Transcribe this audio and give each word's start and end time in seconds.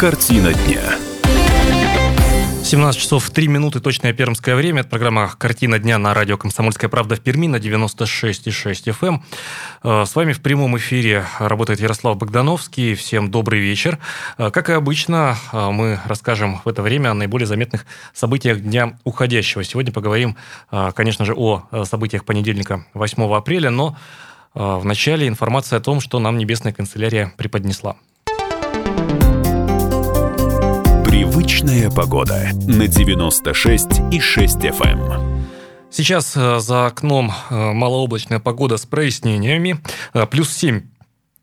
Картина 0.00 0.54
дня. 0.54 0.80
17 2.64 2.98
часов 2.98 3.28
3 3.28 3.48
минуты, 3.48 3.80
точное 3.80 4.14
пермское 4.14 4.56
время. 4.56 4.80
Это 4.80 4.88
программа 4.88 5.30
«Картина 5.36 5.78
дня» 5.78 5.98
на 5.98 6.14
радио 6.14 6.38
«Комсомольская 6.38 6.88
правда» 6.88 7.16
в 7.16 7.20
Перми 7.20 7.48
на 7.48 7.56
96,6 7.56 8.94
FM. 8.98 9.08
Эм. 9.08 9.22
Э, 9.82 10.06
с 10.06 10.16
вами 10.16 10.32
в 10.32 10.40
прямом 10.40 10.78
эфире 10.78 11.26
работает 11.38 11.80
Ярослав 11.80 12.16
Богдановский. 12.16 12.94
Всем 12.94 13.30
добрый 13.30 13.60
вечер. 13.60 13.98
Э, 14.38 14.50
как 14.50 14.70
и 14.70 14.72
обычно, 14.72 15.36
э, 15.52 15.70
мы 15.70 16.00
расскажем 16.06 16.62
в 16.64 16.68
это 16.70 16.80
время 16.80 17.10
о 17.10 17.14
наиболее 17.14 17.46
заметных 17.46 17.84
событиях 18.14 18.60
дня 18.60 18.96
уходящего. 19.04 19.62
Сегодня 19.64 19.92
поговорим, 19.92 20.34
конечно 20.70 21.26
же, 21.26 21.34
о 21.34 21.84
событиях 21.84 22.24
понедельника 22.24 22.86
8 22.94 23.34
апреля, 23.34 23.68
но 23.68 23.98
в 24.54 24.82
начале 24.82 25.28
информация 25.28 25.76
о 25.76 25.80
том, 25.80 26.00
что 26.00 26.20
нам 26.20 26.38
Небесная 26.38 26.72
канцелярия 26.72 27.34
преподнесла. 27.36 27.96
Привычная 31.20 31.90
погода 31.90 32.48
на 32.66 32.84
96,6 32.84 34.10
FM. 34.10 34.82
Эм. 34.82 35.44
Сейчас 35.90 36.34
э, 36.34 36.60
за 36.60 36.86
окном 36.86 37.30
э, 37.50 37.72
малооблачная 37.72 38.40
погода 38.40 38.78
с 38.78 38.86
прояснениями. 38.86 39.82
Э, 40.14 40.24
плюс 40.26 40.50
7 40.50 40.80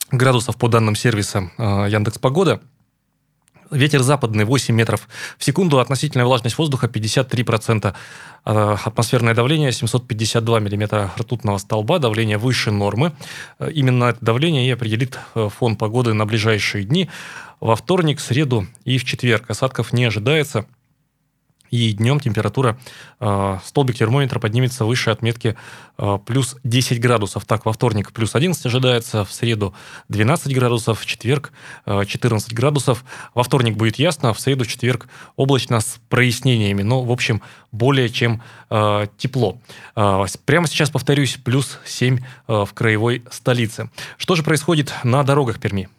градусов 0.10 0.58
по 0.58 0.68
данным 0.68 0.96
сервиса 0.96 1.52
Яндекс 1.60 2.18
Погода. 2.18 2.60
Ветер 3.70 4.02
западный 4.02 4.46
8 4.46 4.74
метров 4.74 5.08
в 5.38 5.44
секунду, 5.44 5.78
относительная 5.78 6.26
влажность 6.26 6.58
воздуха 6.58 6.88
53%, 6.88 7.94
атмосферное 8.46 9.36
давление 9.36 9.72
752 9.74 10.60
миллиметра 10.60 11.12
ртутного 11.20 11.58
столба, 11.58 12.00
давление 12.00 12.38
выше 12.38 12.72
нормы. 12.72 13.12
Именно 13.60 14.06
это 14.06 14.20
давление 14.22 14.66
и 14.68 14.72
определит 14.72 15.20
фон 15.36 15.76
погоды 15.76 16.14
на 16.14 16.26
ближайшие 16.26 16.86
дни. 16.86 17.10
Во 17.60 17.76
вторник, 17.76 18.20
среду 18.20 18.68
и 18.84 18.98
в 18.98 19.06
четверг 19.06 19.50
осадков 19.50 19.94
не 19.94 20.06
ожидается. 20.06 20.66
И 21.70 21.92
днем 21.92 22.20
температура, 22.20 22.80
э, 23.20 23.58
столбик 23.66 23.98
термометра 23.98 24.40
поднимется 24.40 24.86
выше 24.86 25.10
отметки 25.10 25.58
э, 25.98 26.20
плюс 26.26 26.56
10 26.64 27.02
градусов. 27.02 27.46
Так, 27.46 27.66
во 27.66 27.74
вторник 27.74 28.14
плюс 28.14 28.36
11 28.36 28.66
ожидается, 28.66 29.26
в 29.26 29.32
среду 29.34 29.74
12 30.08 30.54
градусов, 30.54 31.02
в 31.02 31.06
четверг 31.06 31.52
э, 31.86 32.06
14 32.06 32.54
градусов. 32.54 33.04
Во 33.34 33.44
вторник 33.44 33.76
будет 33.76 33.98
ясно, 33.98 34.34
в 34.34 34.40
среду, 34.40 34.64
в 34.64 34.68
четверг 34.68 35.08
облачно 35.36 35.82
с 35.82 36.00
прояснениями. 36.10 36.84
Но, 36.84 37.04
в 37.04 37.12
общем, 37.12 37.42
более 37.72 38.10
чем 38.10 38.42
э, 38.70 39.08
тепло. 39.18 39.60
Э, 39.96 40.24
прямо 40.46 40.68
сейчас, 40.68 40.90
повторюсь, 40.90 41.38
плюс 41.44 41.80
7 41.86 42.20
э, 42.20 42.66
в 42.66 42.74
краевой 42.74 43.24
столице. 43.30 43.90
Что 44.18 44.36
же 44.36 44.44
происходит 44.44 44.94
на 45.04 45.24
дорогах 45.24 45.60
Перми? 45.60 45.90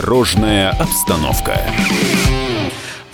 Дорожная 0.00 0.70
обстановка. 0.70 1.60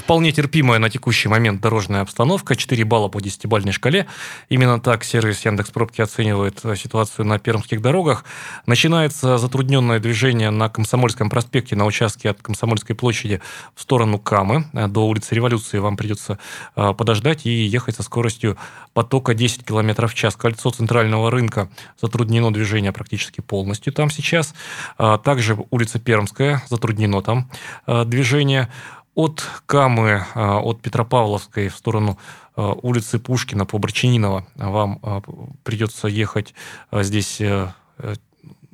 Вполне 0.05 0.33
терпимая 0.33 0.79
на 0.79 0.91
текущий 0.91 1.29
момент 1.29 1.63
дорожная 1.63 2.03
обстановка. 2.03 2.57
4 2.57 2.85
балла 2.85 3.09
по 3.09 3.17
10-бальной 3.17 3.73
шкале. 3.73 4.07
Именно 4.51 4.79
так 4.79 5.03
сервис 5.03 5.43
Яндекс 5.47 5.71
Пробки 5.71 6.03
оценивает 6.03 6.61
ситуацию 6.77 7.25
на 7.25 7.39
пермских 7.39 7.81
дорогах. 7.81 8.27
Начинается 8.67 9.39
затрудненное 9.39 10.01
движение 10.01 10.51
на 10.51 10.69
Комсомольском 10.69 11.31
проспекте 11.31 11.75
на 11.75 11.87
участке 11.87 12.29
от 12.29 12.43
Комсомольской 12.43 12.95
площади 12.95 13.41
в 13.75 13.81
сторону 13.81 14.19
Камы. 14.19 14.67
До 14.75 15.09
улицы 15.09 15.35
Революции 15.35 15.79
вам 15.79 15.97
придется 15.97 16.39
э, 16.77 16.93
подождать 16.93 17.47
и 17.47 17.51
ехать 17.51 17.97
со 17.97 18.03
скоростью 18.03 18.59
потока 18.93 19.33
10 19.33 19.65
км 19.65 20.07
в 20.07 20.13
час. 20.13 20.37
Кольцо 20.37 20.69
центрального 20.69 21.31
рынка 21.31 21.71
затруднено 21.99 22.53
движение 22.53 22.93
практически 22.93 23.41
полностью 23.41 23.91
там 23.95 24.11
сейчас. 24.11 24.55
Также 24.99 25.57
улица 25.71 25.99
Пермская 25.99 26.63
затруднено 26.69 27.23
там 27.23 27.51
движение 27.87 28.69
от 29.15 29.45
Камы, 29.67 30.25
а, 30.35 30.61
от 30.61 30.81
Петропавловской 30.81 31.69
в 31.69 31.77
сторону 31.77 32.19
а, 32.57 32.73
улицы 32.73 33.19
Пушкина 33.19 33.67
по 33.67 33.79
Борчининова 33.79 34.47
вам 34.57 34.99
а, 35.03 35.23
придется 35.63 36.09
ехать 36.09 36.55
здесь 36.93 37.41
э, 37.41 37.69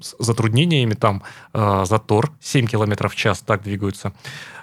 с 0.01 0.15
затруднениями. 0.19 0.95
Там 0.95 1.23
затор 1.53 2.33
7 2.41 2.67
км 2.67 3.09
в 3.09 3.17
час, 3.17 3.41
так 3.41 3.63
двигаются 3.63 4.13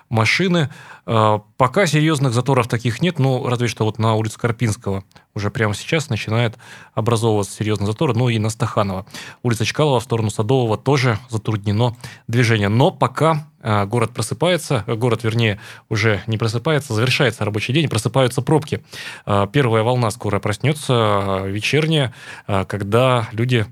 машины. 0.09 0.69
А, 1.05 1.41
пока 1.57 1.85
серьезных 1.85 2.33
заторов 2.33 2.67
таких 2.67 3.01
нет, 3.01 3.19
ну, 3.19 3.47
разве 3.47 3.67
что 3.67 3.85
вот 3.85 3.99
на 3.99 4.15
улице 4.15 4.37
Карпинского 4.39 5.03
уже 5.33 5.51
прямо 5.51 5.73
сейчас 5.73 6.09
начинает 6.09 6.57
образовываться 6.93 7.53
серьезный 7.53 7.87
затор, 7.87 8.15
ну 8.15 8.29
и 8.29 8.39
на 8.39 8.49
Стаханова. 8.49 9.05
Улица 9.43 9.65
Чкалова 9.65 9.99
в 9.99 10.03
сторону 10.03 10.29
Садового 10.29 10.77
тоже 10.77 11.19
затруднено 11.29 11.95
движение. 12.27 12.69
Но 12.69 12.91
пока 12.91 13.47
а, 13.61 13.85
город 13.85 14.13
просыпается, 14.13 14.83
город, 14.87 15.23
вернее, 15.23 15.59
уже 15.89 16.21
не 16.27 16.37
просыпается, 16.37 16.93
завершается 16.93 17.45
рабочий 17.45 17.73
день, 17.73 17.89
просыпаются 17.89 18.41
пробки. 18.41 18.83
А, 19.25 19.47
первая 19.47 19.83
волна 19.83 20.11
скоро 20.11 20.39
проснется, 20.39 21.43
вечерняя, 21.45 22.13
когда 22.67 23.27
люди 23.31 23.65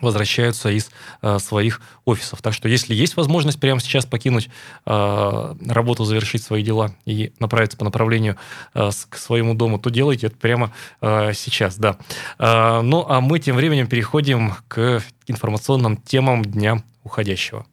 возвращаются 0.00 0.70
из 0.70 0.90
э, 1.22 1.38
своих 1.38 1.80
офисов. 2.04 2.42
Так 2.42 2.54
что, 2.54 2.68
если 2.68 2.94
есть 2.94 3.16
возможность 3.16 3.60
прямо 3.60 3.80
сейчас 3.80 4.06
покинуть 4.06 4.48
э, 4.86 5.54
работу, 5.68 6.04
завершить 6.04 6.42
свои 6.42 6.62
дела 6.62 6.94
и 7.04 7.32
направиться 7.38 7.76
по 7.76 7.84
направлению 7.84 8.36
э, 8.74 8.90
к 9.08 9.16
своему 9.16 9.54
дому, 9.54 9.78
то 9.78 9.90
делайте 9.90 10.28
это 10.28 10.36
прямо 10.36 10.72
э, 11.00 11.32
сейчас, 11.34 11.76
да. 11.76 11.96
Э, 12.38 12.80
ну, 12.82 13.04
а 13.08 13.20
мы 13.20 13.38
тем 13.38 13.56
временем 13.56 13.86
переходим 13.86 14.54
к 14.68 15.02
информационным 15.26 15.96
темам 15.96 16.44
дня 16.44 16.82
уходящего. 17.04 17.66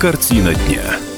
Картина 0.00 0.52
дня. 0.54 1.11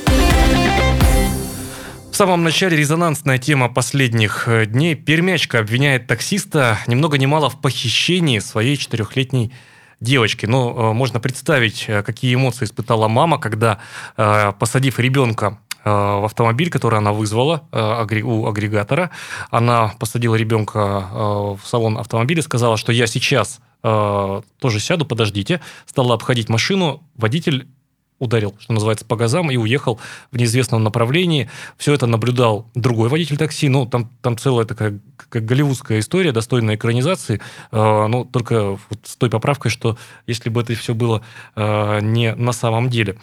В 2.14 2.16
самом 2.16 2.44
начале 2.44 2.76
резонансная 2.76 3.38
тема 3.38 3.68
последних 3.68 4.46
э, 4.46 4.66
дней. 4.66 4.94
Пермячка 4.94 5.58
обвиняет 5.58 6.06
таксиста 6.06 6.78
ни 6.86 6.94
много 6.94 7.18
ни 7.18 7.26
мало 7.26 7.50
в 7.50 7.60
похищении 7.60 8.38
своей 8.38 8.76
четырехлетней 8.76 9.52
девочки. 9.98 10.46
Ну, 10.46 10.70
э, 10.70 10.92
можно 10.92 11.18
представить, 11.18 11.86
э, 11.88 12.04
какие 12.04 12.32
эмоции 12.36 12.66
испытала 12.66 13.08
мама, 13.08 13.40
когда, 13.40 13.80
посадив 14.14 15.00
ребенка 15.00 15.58
в 15.84 16.24
автомобиль, 16.24 16.70
который 16.70 17.00
она 17.00 17.12
вызвала 17.12 17.66
у 17.72 18.46
агрегатора. 18.46 19.10
Она 19.50 19.92
посадила 19.98 20.36
ребенка 20.36 21.08
в 21.10 21.60
салон 21.64 21.98
автомобиля, 21.98 22.42
сказала, 22.42 22.76
что 22.76 22.92
я 22.92 23.06
сейчас 23.08 23.58
тоже 23.82 24.80
сяду, 24.80 25.04
подождите. 25.04 25.60
Стала 25.84 26.14
обходить 26.14 26.48
машину. 26.48 27.02
Водитель 27.16 27.66
ударил, 28.18 28.54
что 28.58 28.72
называется, 28.72 29.04
по 29.04 29.16
газам 29.16 29.50
и 29.50 29.56
уехал 29.56 30.00
в 30.30 30.36
неизвестном 30.36 30.82
направлении. 30.82 31.50
Все 31.76 31.94
это 31.94 32.06
наблюдал 32.06 32.66
другой 32.74 33.08
водитель 33.08 33.36
такси. 33.36 33.68
Ну, 33.68 33.86
там, 33.86 34.10
там 34.22 34.38
целая 34.38 34.66
такая 34.66 34.98
как 35.16 35.44
голливудская 35.44 35.98
история, 35.98 36.32
достойная 36.32 36.76
экранизации. 36.76 37.40
Э, 37.72 38.06
ну, 38.06 38.24
только 38.24 38.72
вот 38.72 38.98
с 39.04 39.16
той 39.16 39.30
поправкой, 39.30 39.70
что 39.70 39.98
если 40.26 40.48
бы 40.48 40.62
это 40.62 40.74
все 40.74 40.94
было 40.94 41.22
э, 41.56 42.00
не 42.00 42.34
на 42.34 42.52
самом 42.52 42.88
деле. 42.88 43.16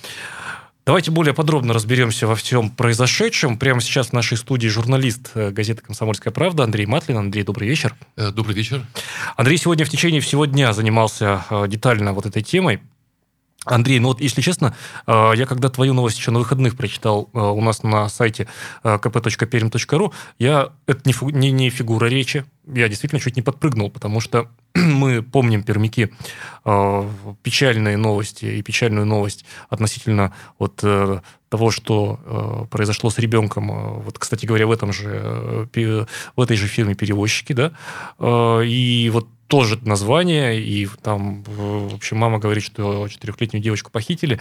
Давайте 0.84 1.12
более 1.12 1.36
подробно 1.36 1.74
разберемся 1.74 2.26
во 2.26 2.36
всем 2.36 2.72
произошедшем. 2.72 3.58
Прямо 3.58 3.82
сейчас 3.82 4.08
в 4.08 4.14
нашей 4.14 4.36
студии 4.36 4.68
журналист 4.68 5.32
э, 5.36 5.52
газеты 5.52 5.84
«Комсомольская 5.84 6.34
правда» 6.34 6.64
Андрей 6.64 6.88
Матлин. 6.88 7.18
Андрей, 7.18 7.44
добрый 7.44 7.70
вечер. 7.70 7.96
Э, 8.18 8.32
добрый 8.32 8.56
вечер. 8.56 8.84
Андрей 9.38 9.58
сегодня 9.58 9.86
в 9.86 9.90
течение 9.90 10.22
всего 10.22 10.46
дня 10.46 10.74
занимался 10.74 11.46
э, 11.52 11.68
детально 11.68 12.14
вот 12.14 12.26
этой 12.26 12.42
темой. 12.42 12.82
Андрей, 13.66 14.00
ну 14.00 14.08
вот, 14.08 14.22
если 14.22 14.42
честно, 14.42 14.76
э, 15.06 15.34
я 15.36 15.46
когда 15.46 15.70
твою 15.70 15.94
новость 15.94 16.18
еще 16.18 16.32
на 16.32 16.40
выходных 16.40 16.76
прочитал 16.76 17.30
э, 17.34 17.40
у 17.40 17.62
нас 17.62 17.84
на 17.84 18.10
сайте 18.10 18.48
э, 18.84 18.96
kp.perm.ru, 18.96 20.12
я, 20.40 20.70
это 20.88 21.02
не, 21.06 21.14
не, 21.32 21.52
не 21.52 21.70
фигура 21.70 22.08
речи, 22.08 22.44
я 22.74 22.88
действительно 22.88 23.20
чуть 23.20 23.36
не 23.36 23.42
подпрыгнул, 23.42 23.90
потому 23.90 24.20
что 24.20 24.50
мы 24.76 25.22
помним, 25.22 25.64
пермяки, 25.64 26.12
печальные 27.44 27.98
новости 27.98 28.46
и 28.46 28.62
печальную 28.62 29.06
новость 29.06 29.46
относительно 29.70 30.34
вот 30.60 30.76
того, 30.78 31.72
что 31.72 32.68
произошло 32.72 33.10
с 33.10 33.20
ребенком, 33.20 34.02
вот, 34.02 34.18
кстати 34.18 34.46
говоря, 34.46 34.68
в 34.68 34.72
этом 34.72 34.94
же, 34.94 35.68
в 35.74 36.42
этой 36.42 36.56
же 36.56 36.68
фирме 36.68 36.96
перевозчики, 36.96 37.54
да, 37.54 37.74
и 38.64 39.10
вот 39.12 39.28
тоже 39.52 39.78
название, 39.82 40.62
и 40.62 40.88
там, 41.04 41.44
в 41.44 41.96
общем, 41.96 42.16
мама 42.16 42.40
говорит, 42.40 42.64
что 42.64 43.06
четырехлетнюю 43.10 43.62
девочку 43.62 43.92
похитили. 43.92 44.40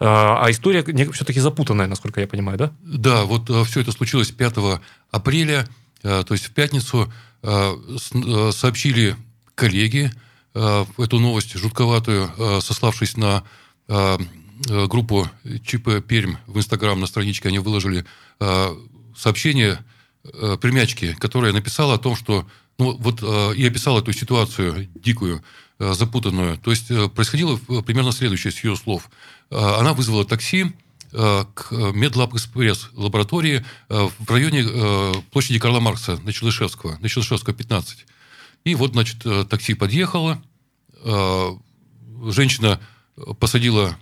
А, 0.00 0.44
история 0.48 0.82
все-таки 1.12 1.38
запутанная, 1.38 1.86
насколько 1.86 2.20
я 2.20 2.26
понимаю, 2.26 2.58
да? 2.58 2.72
Да, 2.80 3.24
вот 3.24 3.48
э, 3.50 3.62
все 3.62 3.82
это 3.82 3.92
случилось 3.92 4.32
5 4.32 4.80
апреля, 5.12 5.60
э, 5.60 5.64
то 6.02 6.26
есть 6.30 6.46
в 6.46 6.50
пятницу 6.52 7.12
э, 7.42 7.76
сообщили 8.52 9.16
коллеги 9.54 10.12
эту 10.54 11.18
новость 11.18 11.56
жутковатую, 11.56 12.60
сославшись 12.62 13.16
на 13.16 13.44
группу 13.86 15.28
ЧП 15.64 16.04
Пермь 16.06 16.36
в 16.46 16.58
Инстаграм 16.58 16.98
на 16.98 17.06
страничке, 17.06 17.48
они 17.48 17.58
выложили 17.58 18.04
сообщение 19.16 19.84
примячки, 20.22 21.14
которая 21.14 21.52
написала 21.52 21.94
о 21.94 21.98
том, 21.98 22.16
что 22.16 22.46
Ну, 22.80 22.96
вот 22.96 23.22
э, 23.22 23.54
и 23.56 23.66
описал 23.66 23.98
эту 23.98 24.12
ситуацию 24.12 24.88
дикую, 24.94 25.42
э, 25.80 25.94
запутанную. 25.94 26.58
То 26.58 26.70
есть 26.70 26.90
э, 26.90 27.08
происходило 27.08 27.56
примерно 27.82 28.12
следующее 28.12 28.52
с 28.52 28.62
ее 28.62 28.76
слов. 28.76 29.10
Она 29.50 29.94
вызвала 29.94 30.24
такси 30.24 30.72
к 31.10 31.68
Медлаб 31.70 32.34
Экспресс 32.34 32.90
лаборатории 32.94 33.64
в 33.88 34.30
районе 34.30 34.64
площади 35.30 35.58
Карла 35.58 35.80
Маркса 35.80 36.18
на 36.22 36.32
Челышевского, 36.32 36.98
на 37.00 37.08
Челышевского 37.08 37.54
15. 37.54 38.06
И 38.64 38.74
вот, 38.74 38.92
значит, 38.92 39.24
такси 39.48 39.74
подъехало, 39.74 40.42
женщина 42.26 42.80
посадила 43.40 43.96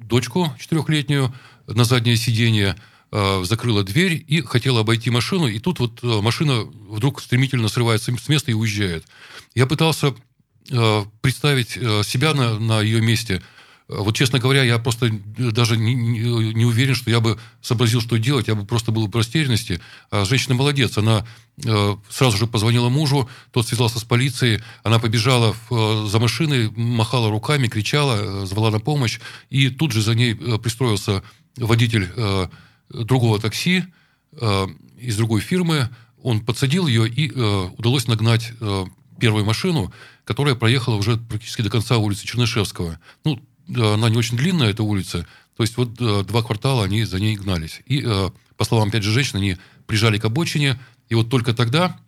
дочку 0.00 0.54
четырехлетнюю 0.58 1.34
на 1.66 1.84
заднее 1.84 2.16
сиденье, 2.16 2.76
Э, 3.12 3.42
закрыла 3.44 3.82
дверь 3.82 4.24
и 4.28 4.40
хотела 4.40 4.80
обойти 4.80 5.10
машину, 5.10 5.48
и 5.48 5.58
тут 5.58 5.80
вот 5.80 5.98
э, 6.04 6.06
машина 6.20 6.60
вдруг 6.60 7.20
стремительно 7.20 7.66
срывается 7.66 8.16
с 8.16 8.28
места 8.28 8.52
и 8.52 8.54
уезжает. 8.54 9.04
Я 9.52 9.66
пытался 9.66 10.14
э, 10.70 11.04
представить 11.20 11.70
себя 11.70 12.34
на, 12.34 12.56
на 12.60 12.80
ее 12.80 13.00
месте. 13.00 13.42
Вот, 13.90 14.16
честно 14.16 14.38
говоря, 14.38 14.62
я 14.62 14.78
просто 14.78 15.10
даже 15.36 15.76
не, 15.76 15.94
не 15.94 16.64
уверен, 16.64 16.94
что 16.94 17.10
я 17.10 17.20
бы 17.20 17.38
сообразил, 17.60 18.00
что 18.00 18.16
делать. 18.18 18.48
Я 18.48 18.54
бы 18.54 18.64
просто 18.64 18.92
был 18.92 19.08
в 19.08 19.16
растерянности. 19.16 19.80
А 20.10 20.24
женщина 20.24 20.54
молодец. 20.54 20.96
Она 20.96 21.26
сразу 22.08 22.38
же 22.38 22.46
позвонила 22.46 22.88
мужу, 22.88 23.28
тот 23.50 23.66
связался 23.66 23.98
с 23.98 24.04
полицией. 24.04 24.62
Она 24.82 24.98
побежала 24.98 25.54
в, 25.68 26.08
за 26.08 26.18
машиной, 26.18 26.70
махала 26.70 27.30
руками, 27.30 27.68
кричала, 27.68 28.46
звала 28.46 28.70
на 28.70 28.80
помощь. 28.80 29.18
И 29.50 29.68
тут 29.68 29.92
же 29.92 30.02
за 30.02 30.14
ней 30.14 30.34
пристроился 30.34 31.22
водитель 31.56 32.10
другого 32.90 33.38
такси 33.38 33.84
э, 34.32 34.66
из 34.98 35.16
другой 35.16 35.40
фирмы. 35.40 35.88
Он 36.22 36.40
подсадил 36.40 36.86
ее, 36.86 37.08
и 37.08 37.30
э, 37.30 37.68
удалось 37.78 38.06
нагнать 38.06 38.52
э, 38.60 38.84
первую 39.18 39.44
машину, 39.44 39.92
которая 40.24 40.54
проехала 40.54 40.96
уже 40.96 41.16
практически 41.16 41.62
до 41.62 41.70
конца 41.70 41.98
улицы 41.98 42.26
Чернышевского. 42.26 42.98
Ну, 43.24 43.40
она 43.74 44.08
не 44.08 44.16
очень 44.16 44.36
длинная, 44.36 44.70
эта 44.70 44.82
улица. 44.82 45.26
То 45.56 45.62
есть 45.62 45.76
вот 45.76 45.94
два 45.94 46.42
квартала 46.42 46.84
они 46.84 47.04
за 47.04 47.20
ней 47.20 47.36
гнались. 47.36 47.80
И, 47.86 48.02
по 48.56 48.64
словам, 48.64 48.88
опять 48.88 49.02
же, 49.02 49.12
женщин, 49.12 49.38
они 49.38 49.56
прижали 49.86 50.18
к 50.18 50.24
обочине, 50.24 50.80
и 51.08 51.14
вот 51.14 51.28
только 51.28 51.52
тогда 51.52 51.98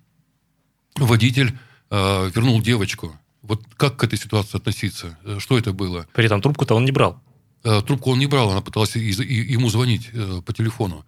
водитель 0.96 1.58
вернул 1.90 2.62
девочку. 2.62 3.14
Вот 3.42 3.62
как 3.76 3.96
к 3.96 4.04
этой 4.04 4.18
ситуации 4.18 4.56
относиться? 4.56 5.18
Что 5.38 5.58
это 5.58 5.72
было? 5.72 6.06
При 6.14 6.24
этом 6.24 6.40
трубку-то 6.40 6.74
он 6.74 6.84
не 6.84 6.92
брал. 6.92 7.20
Э, 7.64 7.80
трубку 7.82 8.10
он 8.10 8.18
не 8.18 8.26
брал, 8.26 8.50
она 8.50 8.60
пыталась 8.60 8.96
ему 8.96 9.68
звонить 9.68 10.10
э, 10.12 10.42
по 10.44 10.52
телефону. 10.52 11.04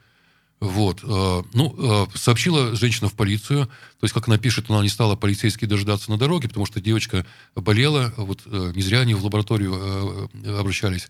Вот. 0.60 1.00
Э, 1.02 1.42
ну, 1.52 2.08
сообщила 2.14 2.74
женщина 2.74 3.08
в 3.08 3.14
полицию. 3.14 3.66
То 3.66 4.04
есть, 4.04 4.14
как 4.14 4.28
она 4.28 4.38
пишет, 4.38 4.70
она 4.70 4.82
не 4.82 4.88
стала 4.88 5.16
полицейски 5.16 5.64
дожидаться 5.64 6.10
на 6.10 6.18
дороге, 6.18 6.48
потому 6.48 6.66
что 6.66 6.80
девочка 6.80 7.26
болела. 7.54 8.12
Вот 8.16 8.46
не 8.46 8.82
зря 8.82 9.00
они 9.00 9.14
в 9.14 9.24
лабораторию 9.24 10.30
обращались 10.58 11.08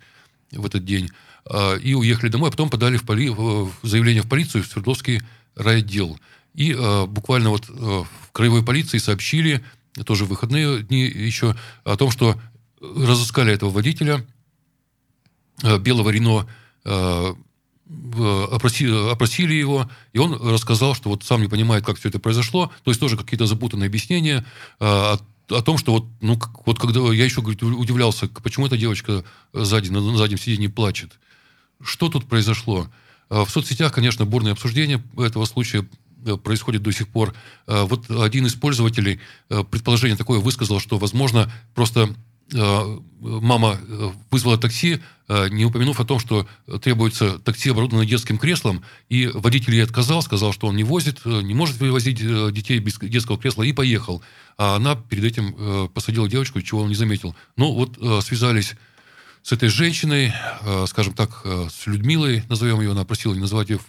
в 0.50 0.64
этот 0.66 0.84
день. 0.84 1.10
И 1.82 1.94
уехали 1.94 2.30
домой, 2.30 2.48
а 2.48 2.50
потом 2.50 2.70
подали 2.70 2.96
в 2.96 3.04
поли... 3.04 3.28
заявление 3.82 4.22
в 4.22 4.28
полицию, 4.28 4.64
в 4.64 4.66
Свердловский 4.66 5.20
райотдел. 5.54 6.18
И 6.54 6.74
буквально 7.06 7.50
вот 7.50 7.68
в 7.68 8.06
краевой 8.32 8.64
полиции 8.64 8.98
сообщили, 8.98 9.62
тоже 10.06 10.24
в 10.24 10.28
выходные 10.28 10.82
дни 10.82 11.02
еще, 11.02 11.54
о 11.84 11.96
том, 11.96 12.10
что 12.10 12.40
разыскали 12.80 13.52
этого 13.52 13.70
водителя, 13.70 14.24
Э, 15.62 15.78
белого 15.78 16.10
Рено 16.10 16.46
э, 16.84 17.34
опросили, 17.86 19.12
опросили 19.12 19.54
его, 19.54 19.90
и 20.12 20.18
он 20.18 20.34
рассказал, 20.34 20.94
что 20.94 21.10
вот 21.10 21.22
сам 21.24 21.42
не 21.42 21.48
понимает, 21.48 21.84
как 21.84 21.98
все 21.98 22.08
это 22.08 22.18
произошло, 22.18 22.72
то 22.82 22.90
есть 22.90 23.00
тоже 23.00 23.16
какие-то 23.16 23.46
запутанные 23.46 23.88
объяснения 23.88 24.44
э, 24.80 24.84
о, 24.84 25.18
о 25.50 25.62
том, 25.62 25.76
что 25.76 25.92
вот, 25.92 26.06
ну, 26.20 26.40
вот 26.64 26.78
когда 26.78 27.00
я 27.12 27.24
еще 27.24 27.42
говорит, 27.42 27.62
удивлялся, 27.62 28.28
почему 28.28 28.66
эта 28.66 28.76
девочка 28.76 29.24
сзади, 29.52 29.90
на, 29.90 30.16
заднем 30.16 30.38
сиденье 30.38 30.70
плачет. 30.70 31.18
Что 31.82 32.08
тут 32.08 32.26
произошло? 32.26 32.88
В 33.28 33.48
соцсетях, 33.48 33.92
конечно, 33.92 34.24
бурное 34.24 34.52
обсуждение 34.52 35.02
этого 35.18 35.44
случая 35.44 35.86
происходит 36.42 36.82
до 36.82 36.92
сих 36.92 37.08
пор. 37.08 37.34
Вот 37.66 38.10
один 38.10 38.46
из 38.46 38.54
пользователей 38.54 39.20
предположение 39.48 40.16
такое 40.16 40.38
высказал, 40.38 40.78
что, 40.78 40.98
возможно, 40.98 41.52
просто 41.74 42.14
Э, 42.14 42.33
мама 42.52 43.78
э, 43.80 44.10
вызвала 44.30 44.58
такси, 44.58 45.00
э, 45.28 45.48
не 45.48 45.64
упомянув 45.64 45.98
о 45.98 46.04
том, 46.04 46.18
что 46.18 46.46
требуется 46.82 47.38
такси, 47.38 47.70
оборудованное 47.70 48.06
детским 48.06 48.38
креслом, 48.38 48.84
и 49.08 49.26
водитель 49.26 49.74
ей 49.74 49.82
отказал, 49.82 50.22
сказал, 50.22 50.52
что 50.52 50.66
он 50.66 50.76
не 50.76 50.84
возит, 50.84 51.24
не 51.24 51.54
может 51.54 51.78
вывозить 51.78 52.18
детей 52.52 52.78
без 52.78 52.98
детского 52.98 53.38
кресла, 53.38 53.62
и 53.62 53.72
поехал. 53.72 54.22
А 54.58 54.76
она 54.76 54.94
перед 54.94 55.24
этим 55.24 55.88
посадила 55.88 56.28
девочку, 56.28 56.60
чего 56.60 56.82
он 56.82 56.88
не 56.88 56.94
заметил. 56.94 57.34
Ну, 57.56 57.72
вот 57.72 58.24
связались 58.24 58.74
с 59.42 59.52
этой 59.52 59.68
женщиной, 59.68 60.32
скажем 60.86 61.14
так, 61.14 61.44
с 61.44 61.86
Людмилой, 61.86 62.44
назовем 62.48 62.80
ее, 62.80 62.92
она 62.92 63.04
просила 63.04 63.34
не 63.34 63.40
называть 63.40 63.70
ее 63.70 63.80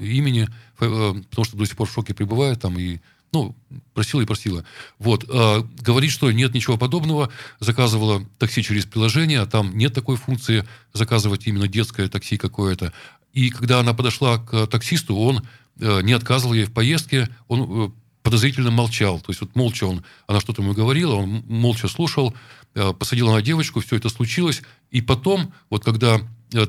имени, 0.00 0.48
потому 0.78 1.44
что 1.44 1.56
до 1.56 1.64
сих 1.66 1.76
пор 1.76 1.88
в 1.88 1.92
шоке 1.92 2.14
пребывает, 2.14 2.60
там, 2.60 2.78
и 2.78 2.98
ну, 3.32 3.56
просила 3.94 4.20
и 4.20 4.26
просила. 4.26 4.64
Вот. 4.98 5.24
А, 5.28 5.66
говорит, 5.80 6.10
что 6.10 6.30
нет 6.30 6.54
ничего 6.54 6.76
подобного. 6.76 7.30
Заказывала 7.60 8.24
такси 8.38 8.62
через 8.62 8.84
приложение, 8.84 9.40
а 9.40 9.46
там 9.46 9.76
нет 9.76 9.94
такой 9.94 10.16
функции 10.16 10.64
заказывать 10.92 11.46
именно 11.46 11.66
детское 11.66 12.08
такси 12.08 12.36
какое-то. 12.36 12.92
И 13.32 13.50
когда 13.50 13.80
она 13.80 13.94
подошла 13.94 14.38
к 14.38 14.66
таксисту, 14.66 15.16
он 15.16 15.42
э, 15.80 16.02
не 16.02 16.12
отказывал 16.12 16.52
ей 16.52 16.64
в 16.64 16.72
поездке, 16.72 17.28
он 17.48 17.86
э, 17.86 17.90
подозрительно 18.22 18.70
молчал. 18.70 19.18
То 19.20 19.30
есть 19.30 19.40
вот 19.40 19.56
молча 19.56 19.84
он, 19.84 20.04
она 20.26 20.40
что-то 20.40 20.62
ему 20.62 20.74
говорила, 20.74 21.14
он 21.14 21.42
молча 21.48 21.88
слушал, 21.88 22.34
э, 22.74 22.92
посадила 22.92 23.32
на 23.32 23.40
девочку, 23.40 23.80
все 23.80 23.96
это 23.96 24.10
случилось. 24.10 24.62
И 24.90 25.00
потом, 25.00 25.52
вот 25.70 25.84
когда 25.84 26.20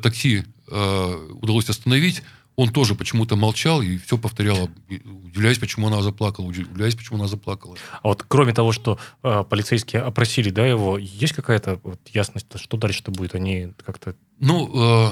такси 0.01 0.45
удалось 0.65 1.69
остановить, 1.69 2.23
он 2.55 2.69
тоже 2.69 2.95
почему-то 2.95 3.35
молчал 3.35 3.81
и 3.81 3.97
все 3.97 4.17
повторял, 4.17 4.69
удивляясь, 4.87 5.57
почему 5.57 5.87
она 5.87 6.01
заплакала, 6.01 6.45
удивляясь, 6.45 6.95
почему 6.95 7.17
она 7.17 7.27
заплакала. 7.27 7.77
А 8.01 8.07
вот 8.09 8.23
кроме 8.27 8.53
того, 8.53 8.71
что 8.71 8.99
э, 9.23 9.43
полицейские 9.49 10.03
опросили, 10.03 10.49
да, 10.49 10.65
его, 10.65 10.97
есть 10.97 11.33
какая-то 11.33 11.79
вот, 11.83 11.99
ясность, 12.13 12.47
что 12.55 12.77
дальше-то 12.77 13.11
будет? 13.11 13.33
Они 13.35 13.73
как-то... 13.83 14.15
Ну, 14.39 14.69
э, 14.73 15.11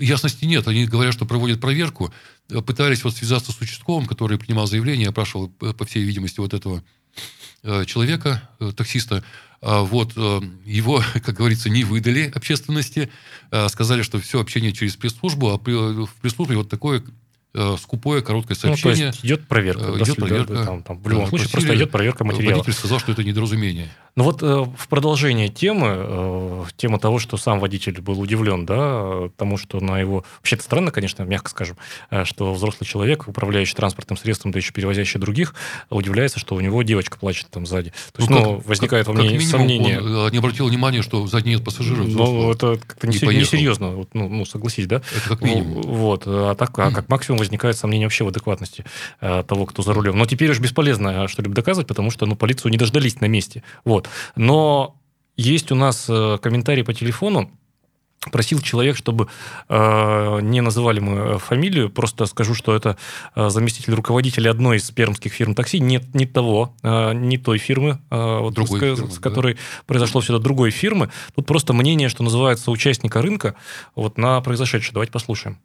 ясности 0.00 0.44
нет. 0.44 0.66
Они 0.68 0.86
говорят, 0.86 1.12
что 1.12 1.26
проводят 1.26 1.60
проверку. 1.60 2.12
Пытались 2.66 3.04
вот 3.04 3.14
связаться 3.14 3.52
с 3.52 3.60
участковым, 3.60 4.06
который 4.06 4.38
принимал 4.38 4.66
заявление, 4.66 5.08
опрашивал, 5.08 5.52
э, 5.60 5.72
по 5.74 5.84
всей 5.84 6.02
видимости, 6.02 6.40
вот 6.40 6.54
этого 6.54 6.78
э, 6.78 7.20
человека, 7.86 8.42
э, 8.60 8.72
таксиста. 8.76 9.22
А 9.60 9.82
вот 9.82 10.12
э, 10.16 10.40
его, 10.64 11.02
как 11.24 11.34
говорится, 11.34 11.68
не 11.68 11.84
выдали 11.84 12.30
общественности, 12.34 13.10
а 13.50 13.68
сказали, 13.68 14.02
что 14.02 14.18
все 14.18 14.40
общение 14.40 14.72
через 14.72 14.96
пресс-службу, 14.96 15.50
а 15.50 15.58
в 15.58 16.10
пресс-службе 16.20 16.56
вот 16.56 16.68
такое 16.68 17.02
э, 17.54 17.76
скупое, 17.80 18.22
короткое 18.22 18.54
сообщение. 18.54 19.06
Ну, 19.06 19.12
то 19.12 19.16
есть 19.16 19.24
идет 19.24 19.48
проверка. 19.48 20.02
Идет 20.02 20.16
проверка. 20.16 20.64
Там, 20.64 20.82
там, 20.82 21.02
в 21.02 21.08
любом 21.08 21.26
случае 21.28 21.50
просто 21.50 21.74
идет 21.76 21.90
проверка 21.90 22.24
материала. 22.24 22.58
Водитель 22.58 22.72
сказал, 22.72 22.98
что 22.98 23.12
это 23.12 23.22
недоразумение. 23.22 23.90
Ну 24.20 24.24
вот 24.24 24.42
э, 24.42 24.66
в 24.76 24.88
продолжение 24.88 25.48
темы, 25.48 25.94
э, 25.96 26.64
тема 26.76 26.98
того, 26.98 27.18
что 27.18 27.38
сам 27.38 27.58
водитель 27.58 28.02
был 28.02 28.20
удивлен, 28.20 28.66
да, 28.66 29.30
тому, 29.38 29.56
что 29.56 29.80
на 29.80 29.98
его... 29.98 30.26
Вообще-то 30.40 30.62
странно, 30.62 30.90
конечно, 30.90 31.22
мягко 31.22 31.48
скажем, 31.48 31.78
э, 32.10 32.26
что 32.26 32.52
взрослый 32.52 32.86
человек, 32.86 33.28
управляющий 33.28 33.74
транспортным 33.74 34.18
средством, 34.18 34.52
да 34.52 34.58
еще 34.58 34.74
перевозящий 34.74 35.18
других, 35.18 35.54
удивляется, 35.88 36.38
что 36.38 36.54
у 36.54 36.60
него 36.60 36.82
девочка 36.82 37.16
плачет 37.18 37.48
там 37.48 37.64
сзади. 37.64 37.94
То 38.12 38.20
есть, 38.20 38.28
ну, 38.28 38.40
ну 38.40 38.56
как, 38.58 38.66
возникает 38.66 39.06
как, 39.06 39.16
во 39.16 39.22
мне 39.22 39.40
сомнение. 39.40 40.02
Он 40.02 40.26
э, 40.26 40.30
не 40.32 40.36
обратил 40.36 40.68
внимания, 40.68 41.00
что 41.00 41.26
сзади 41.26 41.48
нет 41.48 41.64
пассажиров. 41.64 42.06
Ну, 42.06 42.52
это 42.52 42.76
как-то 42.76 43.06
не, 43.06 43.16
не 43.16 43.40
несерьезно, 43.40 43.88
вот, 43.88 44.10
ну, 44.12 44.28
ну, 44.28 44.44
согласись, 44.44 44.86
да? 44.86 44.96
Это 45.16 45.30
как 45.30 45.40
минимум. 45.40 45.80
Вот, 45.80 46.24
а 46.26 46.54
так, 46.56 46.78
а 46.78 46.90
как 46.90 47.08
максимум 47.08 47.38
возникает 47.38 47.78
сомнение 47.78 48.06
вообще 48.06 48.24
в 48.24 48.28
адекватности 48.28 48.84
э, 49.22 49.44
того, 49.48 49.64
кто 49.64 49.80
за 49.80 49.94
рулем. 49.94 50.18
Но 50.18 50.26
теперь 50.26 50.50
уж 50.50 50.58
бесполезно 50.58 51.26
что-либо 51.26 51.54
доказывать, 51.54 51.88
потому 51.88 52.10
что, 52.10 52.26
ну, 52.26 52.36
полицию 52.36 52.70
не 52.70 52.76
дождались 52.76 53.18
на 53.22 53.24
месте. 53.24 53.62
Вот. 53.86 54.09
Но 54.36 54.96
есть 55.36 55.72
у 55.72 55.74
нас 55.74 56.06
э, 56.08 56.38
комментарий 56.42 56.84
по 56.84 56.92
телефону, 56.92 57.50
просил 58.30 58.60
человек, 58.60 58.96
чтобы 58.96 59.28
э, 59.68 60.38
не 60.42 60.60
называли 60.60 61.00
мы 61.00 61.16
э, 61.16 61.38
фамилию, 61.38 61.88
просто 61.88 62.26
скажу, 62.26 62.54
что 62.54 62.76
это 62.76 62.98
э, 63.34 63.48
заместитель 63.48 63.94
руководителя 63.94 64.50
одной 64.50 64.76
из 64.76 64.90
пермских 64.90 65.32
фирм 65.32 65.54
такси, 65.54 65.80
нет 65.80 66.14
не 66.14 66.26
того, 66.26 66.74
э, 66.82 67.14
не 67.14 67.38
той 67.38 67.56
фирмы, 67.56 67.98
э, 68.10 68.50
другой 68.52 68.78
с, 68.78 68.82
фирмы, 68.82 69.10
с 69.10 69.18
которой 69.18 69.54
да? 69.54 69.60
произошло 69.86 70.20
все 70.20 70.34
это, 70.34 70.42
другой 70.42 70.70
фирмы. 70.70 71.10
Тут 71.34 71.46
просто 71.46 71.72
мнение, 71.72 72.10
что 72.10 72.22
называется 72.22 72.70
участника 72.70 73.22
рынка, 73.22 73.54
вот 73.94 74.18
на 74.18 74.40
произошедшее. 74.42 74.92
Давайте 74.92 75.12
послушаем. 75.12 75.58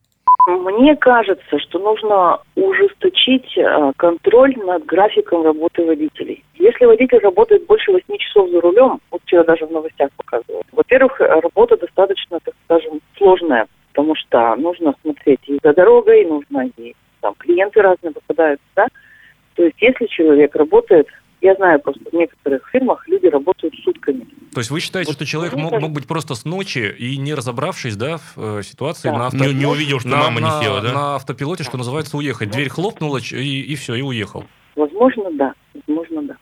Мне 0.48 0.96
кажется, 0.96 1.60
что 1.60 1.80
нужно 1.80 2.40
ужесточить 2.56 3.58
э, 3.58 3.92
контроль 3.98 4.56
над 4.58 4.86
графиком 4.86 5.44
работы 5.44 5.84
водителей. 5.84 6.44
Если 6.54 6.86
водитель 6.86 7.18
работает 7.20 7.66
больше 7.66 7.92
8 7.92 8.18
часов 8.18 8.50
за 8.52 8.62
рулем, 8.62 9.00
вот 9.10 9.22
вчера 9.24 9.44
даже 9.44 9.66
в 9.66 9.72
новостях 9.72 10.12
показывают, 10.18 10.68
во-первых, 10.72 11.20
работа 11.20 11.78
достаточно, 11.78 12.40
так 12.44 12.54
скажем, 12.66 13.02
сложная, 13.18 13.66
потому 13.92 14.16
что 14.16 14.56
нужно 14.56 14.94
смотреть 15.02 15.40
и 15.48 15.58
за 15.64 15.74
дорогой, 15.74 16.26
нужно 16.26 16.70
и 16.78 16.94
там 17.22 17.34
клиенты 17.40 17.82
разные 17.82 18.14
попадаются, 18.14 18.66
да. 18.76 18.88
То 19.56 19.64
есть 19.64 19.82
если 19.82 20.06
человек 20.06 20.56
работает 20.56 21.08
Я 21.42 21.54
знаю 21.56 21.80
просто, 21.80 22.02
в 22.10 22.14
некоторых 22.14 22.68
фирмах 22.72 23.08
люди 23.08 23.28
работают 23.28 23.76
сутками. 23.84 24.26
То 24.54 24.60
есть 24.62 24.72
вы 24.72 24.80
считаете, 24.80 25.10
Вот 25.10 25.16
что 25.18 25.26
человек 25.26 25.54
мог, 25.54 25.70
кажется- 25.72 25.80
мог 25.88 25.92
быть 25.96 26.08
просто 26.08 26.34
с 26.34 26.46
ночи 26.46 26.96
и 26.98 27.18
не 27.18 27.34
разобравшись, 27.34 27.96
да, 27.98 28.18
в 28.18 28.60
э, 28.60 28.64
ситуации 28.64 29.10
Да. 29.10 29.18
на, 29.18 29.28
авто- 29.28 29.38
Не, 29.46 29.54
не 29.54 29.66
увидел, 29.66 30.00
что 30.00 30.10
на- 30.10 30.18
мама 30.18 30.40
на- 30.40 30.58
не 30.60 30.64
села, 30.66 30.82
да? 30.82 30.94
на 30.94 31.16
автопилоте, 31.16 31.64
что 31.64 31.78
называется, 31.78 32.18
уехать. 32.18 32.50
Дверь 32.52 32.70
хлопнула 32.70 33.18
и, 33.20 33.62
и 33.62 33.76
все, 33.76 33.96
и 33.96 34.02
уехал. 34.02 34.46
Возможно, 34.76 35.30
да. 35.34 35.54
Возможно, 35.88 36.22
да. 36.24 36.34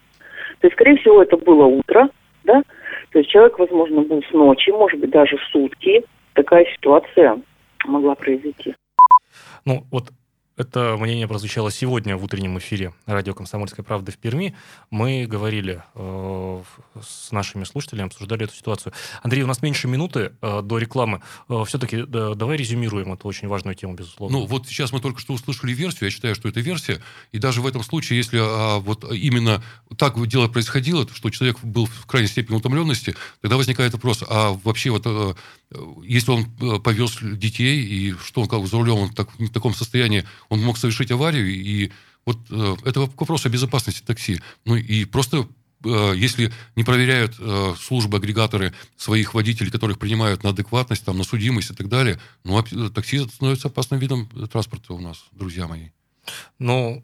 То 0.60 0.68
есть, 0.68 0.76
скорее 0.76 0.98
всего, 0.98 1.22
это 1.24 1.38
было 1.38 1.66
утро, 1.66 2.08
да? 2.44 2.62
То 3.12 3.20
есть 3.20 3.30
человек, 3.32 3.60
возможно, 3.60 4.02
был 4.02 4.22
с 4.30 4.32
ночи, 4.34 4.70
может 4.72 5.00
быть, 5.00 5.10
даже 5.10 5.38
сутки. 5.52 6.04
Такая 6.34 6.66
ситуация 6.76 7.42
могла 7.86 8.16
произойти. 8.16 8.76
Ну, 9.66 9.86
вот 9.92 10.10
это 10.56 10.98
мнение 11.00 11.28
прозвучало 11.28 11.72
сегодня 11.72 12.16
в 12.16 12.24
утреннем 12.24 12.58
эфире 12.60 12.94
радио 13.06 13.34
«Комсомольская 13.34 13.84
правда» 13.84 14.12
в 14.12 14.18
Перми. 14.18 14.56
Мы 14.92 15.26
говорили 15.26 15.82
э, 15.96 16.64
с 17.02 17.32
нашими 17.32 17.64
слушателями, 17.64 18.08
обсуждали 18.08 18.46
эту 18.46 18.54
ситуацию. 18.54 18.94
Андрей, 19.24 19.44
у 19.44 19.48
нас 19.48 19.62
меньше 19.62 19.88
минуты 19.88 20.34
э, 20.42 20.62
до 20.62 20.78
рекламы. 20.78 21.22
все-таки 21.66 22.04
давай 22.06 22.58
резюмируем 22.58 23.14
эту 23.14 23.28
очень 23.28 23.48
важную 23.48 23.76
тему, 23.76 23.96
безусловно. 23.96 24.40
Ну, 24.40 24.46
вот 24.46 24.68
сейчас 24.68 24.92
мы 24.92 25.00
только 25.00 25.20
что 25.20 25.34
услышали 25.34 25.74
версию, 25.74 26.06
я 26.06 26.12
считаю, 26.12 26.36
что 26.36 26.48
это 26.48 26.60
версия, 26.60 27.02
и 27.32 27.40
даже 27.40 27.62
в 27.62 27.68
этом 27.68 27.84
случае, 27.84 28.18
если 28.18 28.40
а, 28.40 28.80
вот 28.80 29.12
именно 29.12 29.64
так 29.98 30.24
дело 30.28 30.48
происходило, 30.48 31.08
что 31.14 31.30
человек 31.30 31.60
был 31.64 31.88
в 31.88 32.06
крайней 32.06 32.28
степени 32.28 32.56
утомленности, 32.56 33.16
тогда 33.42 33.58
возникает 33.58 33.94
вопрос, 33.94 34.24
а 34.28 34.58
вообще 34.64 34.92
вот, 34.92 35.04
э, 35.06 35.34
э, 35.72 35.78
если 36.04 36.32
он 36.32 36.46
э, 36.62 36.80
повез 36.80 37.18
детей, 37.22 37.84
и 37.84 38.12
что 38.24 38.42
он 38.42 38.48
как 38.48 38.66
за 38.68 38.78
рулем, 38.78 38.98
он 38.98 39.10
так- 39.14 39.34
в 39.40 39.50
таком 39.50 39.74
состоянии, 39.74 40.26
он 40.50 40.62
мог 40.62 40.78
совершить 40.78 41.12
аварию, 41.12 41.48
и 41.48 41.92
вот 42.26 42.38
э, 42.50 42.76
это 42.86 43.02
вопрос 43.02 43.46
о 43.46 43.50
безопасности 43.50 44.02
такси. 44.02 44.40
Ну, 44.66 44.76
и 44.76 45.06
просто 45.06 45.48
э, 45.84 46.14
если 46.16 46.52
не 46.76 46.84
проверяют 46.84 47.36
э, 47.40 47.76
службы, 47.80 48.18
агрегаторы 48.18 48.74
своих 48.96 49.34
водителей, 49.34 49.72
которых 49.72 50.00
принимают 50.00 50.44
на 50.44 50.50
адекватность, 50.50 51.04
там, 51.04 51.18
на 51.18 51.24
судимость 51.24 51.72
и 51.72 51.74
так 51.74 51.90
далее, 51.90 52.20
ну, 52.44 52.62
такси 52.90 53.20
становится 53.28 53.68
опасным 53.68 54.00
видом 54.00 54.28
транспорта 54.50 54.94
у 54.94 55.00
нас, 55.00 55.26
друзья 55.32 55.68
мои. 55.68 55.90
Ну, 56.60 57.04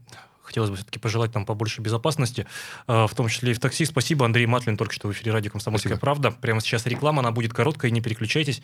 хотелось 0.49 0.71
бы 0.71 0.77
все-таки 0.77 0.99
пожелать 0.99 1.33
нам 1.35 1.45
побольше 1.45 1.81
безопасности, 1.81 2.47
э, 2.87 3.05
в 3.07 3.13
том 3.15 3.27
числе 3.29 3.51
и 3.51 3.53
в 3.53 3.59
такси. 3.59 3.85
Спасибо, 3.85 4.25
Андрей 4.25 4.45
Матлин, 4.47 4.77
только 4.77 4.93
что 4.93 5.07
в 5.07 5.11
эфире 5.11 5.31
радио 5.31 5.51
«Комсомольская 5.51 5.91
Спасибо. 5.91 6.01
правда». 6.01 6.31
Прямо 6.31 6.59
сейчас 6.61 6.85
реклама, 6.85 7.19
она 7.19 7.31
будет 7.31 7.53
короткая, 7.53 7.91
не 7.91 8.01
переключайтесь. 8.01 8.61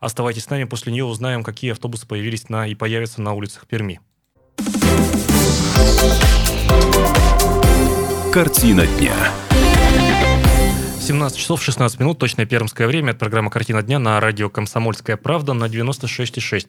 Оставайтесь 0.00 0.44
с 0.44 0.50
нами, 0.50 0.64
после 0.64 0.92
нее 0.92 1.04
узнаем, 1.04 1.42
какие 1.42 1.72
автобусы 1.72 2.06
появились 2.06 2.48
на 2.48 2.66
и 2.66 2.74
появятся 2.74 3.22
на 3.22 3.32
улицах 3.32 3.66
Перми. 3.66 4.00
Картина 8.32 8.86
дня. 8.86 9.14
17 11.06 11.38
часов 11.38 11.62
16 11.62 12.00
минут, 12.00 12.18
точное 12.18 12.46
пермское 12.46 12.88
время. 12.88 13.10
Это 13.10 13.20
программа 13.20 13.48
«Картина 13.48 13.80
дня» 13.80 14.00
на 14.00 14.18
радио 14.18 14.50
«Комсомольская 14.50 15.16
правда» 15.16 15.52
на 15.52 15.66
96,6. 15.66 16.66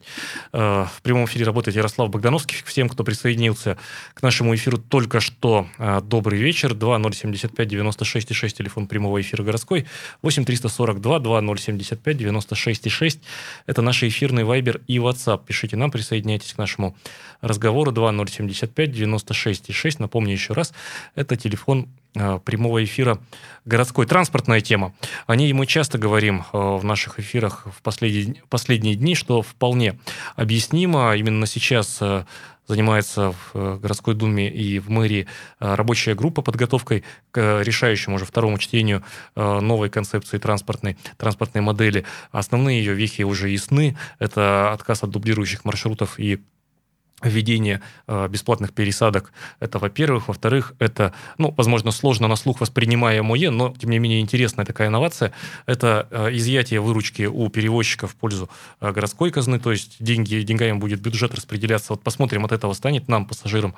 Э, 0.53 0.86
В 0.86 1.01
прямом 1.01 1.25
эфире 1.25 1.44
работает 1.46 1.75
Ярослав 1.75 2.12
Богдановский. 2.12 2.58
Всем, 2.63 2.88
кто 2.88 3.03
присоединился 3.03 3.79
к 4.13 4.22
нашему 4.22 4.53
эфиру 4.53 4.77
только 4.77 5.22
что, 5.22 5.67
э, 5.79 6.01
добрый 6.03 6.39
вечер. 6.39 6.75
2075 6.75 7.67
96,6, 7.67 8.53
телефон 8.53 8.86
прямого 8.86 9.20
эфира 9.20 9.41
городской. 9.41 9.88
8 10.22 10.46
342 10.46 11.20
2075 11.20 12.17
96,6. 12.17 13.20
Это 13.65 13.82
наши 13.82 14.08
эфирные 14.08 14.46
Вайбер 14.46 14.82
и 14.86 14.98
WhatsApp. 14.98 15.46
Пишите 15.48 15.77
нам, 15.77 15.89
присоединяйтесь 15.89 16.53
к 16.53 16.60
нашему 16.60 16.96
разговору. 17.41 17.91
2075 17.91 18.91
96,6. 18.91 19.96
Напомню 19.98 20.34
еще 20.34 20.53
раз, 20.53 20.74
это 21.15 21.36
телефон 21.38 21.88
прямого 22.13 22.83
эфира 22.83 23.19
городской. 23.67 24.05
Транспортная 24.05 24.61
тема. 24.61 24.93
О 25.27 25.35
ней 25.35 25.51
мы 25.53 25.65
часто 25.65 25.97
говорим 25.97 26.45
э, 26.51 26.57
в 26.57 26.83
наших 26.83 27.19
эфирах 27.19 27.67
в 27.67 27.81
последние, 27.81 28.41
последние 28.49 28.95
дни, 28.95 29.13
что 29.13 29.41
вполне 29.41 29.99
объяснимо. 30.35 31.15
Именно 31.15 31.45
сейчас 31.45 31.97
э, 32.01 32.23
занимается 32.65 33.31
в 33.31 33.51
э, 33.53 33.77
городской 33.81 34.15
думе 34.15 34.49
и 34.49 34.79
в 34.79 34.89
мэрии 34.89 35.27
э, 35.59 35.75
рабочая 35.75 36.15
группа 36.15 36.41
подготовкой 36.41 37.03
к 37.31 37.39
э, 37.39 37.63
решающему 37.63 38.15
уже 38.15 38.25
второму 38.25 38.57
чтению 38.57 39.03
э, 39.35 39.59
новой 39.59 39.89
концепции 39.89 40.37
транспортной, 40.37 40.97
транспортной 41.17 41.61
модели. 41.61 42.05
Основные 42.31 42.79
ее 42.79 42.93
вехи 42.93 43.23
уже 43.23 43.49
ясны. 43.49 43.97
Это 44.19 44.71
отказ 44.71 45.03
от 45.03 45.09
дублирующих 45.09 45.65
маршрутов 45.65 46.19
и 46.19 46.39
введение 47.24 47.81
э, 48.07 48.27
бесплатных 48.27 48.74
пересадок. 48.74 49.31
Это, 49.59 49.79
во-первых. 49.79 50.27
Во-вторых, 50.27 50.74
это, 50.79 51.13
ну, 51.38 51.53
возможно, 51.57 51.91
сложно 51.91 52.27
на 52.27 52.36
слух 52.36 52.62
воспринимаемое, 52.62 53.50
но, 53.50 53.74
тем 53.77 53.89
не 53.89 54.00
менее, 54.00 54.21
интересная 54.21 54.65
такая 54.65 54.89
инновация. 54.89 55.31
Это 55.65 56.07
э, 56.12 56.29
изъятие 56.33 56.79
выручки 56.79 57.24
у 57.24 57.50
перевозчика 57.50 58.07
в 58.07 58.15
пользу 58.15 58.50
э, 58.81 58.91
городской 58.91 59.31
казны, 59.31 59.59
то 59.59 59.71
есть 59.71 59.97
деньги, 60.00 60.41
деньгами 60.41 60.74
будет 60.74 61.01
бюджет 61.01 61.33
распределяться. 61.33 61.93
Вот 61.93 62.03
посмотрим, 62.03 62.45
от 62.45 62.51
этого 62.51 62.74
станет 62.74 63.07
нам, 63.07 63.25
пассажирам, 63.25 63.75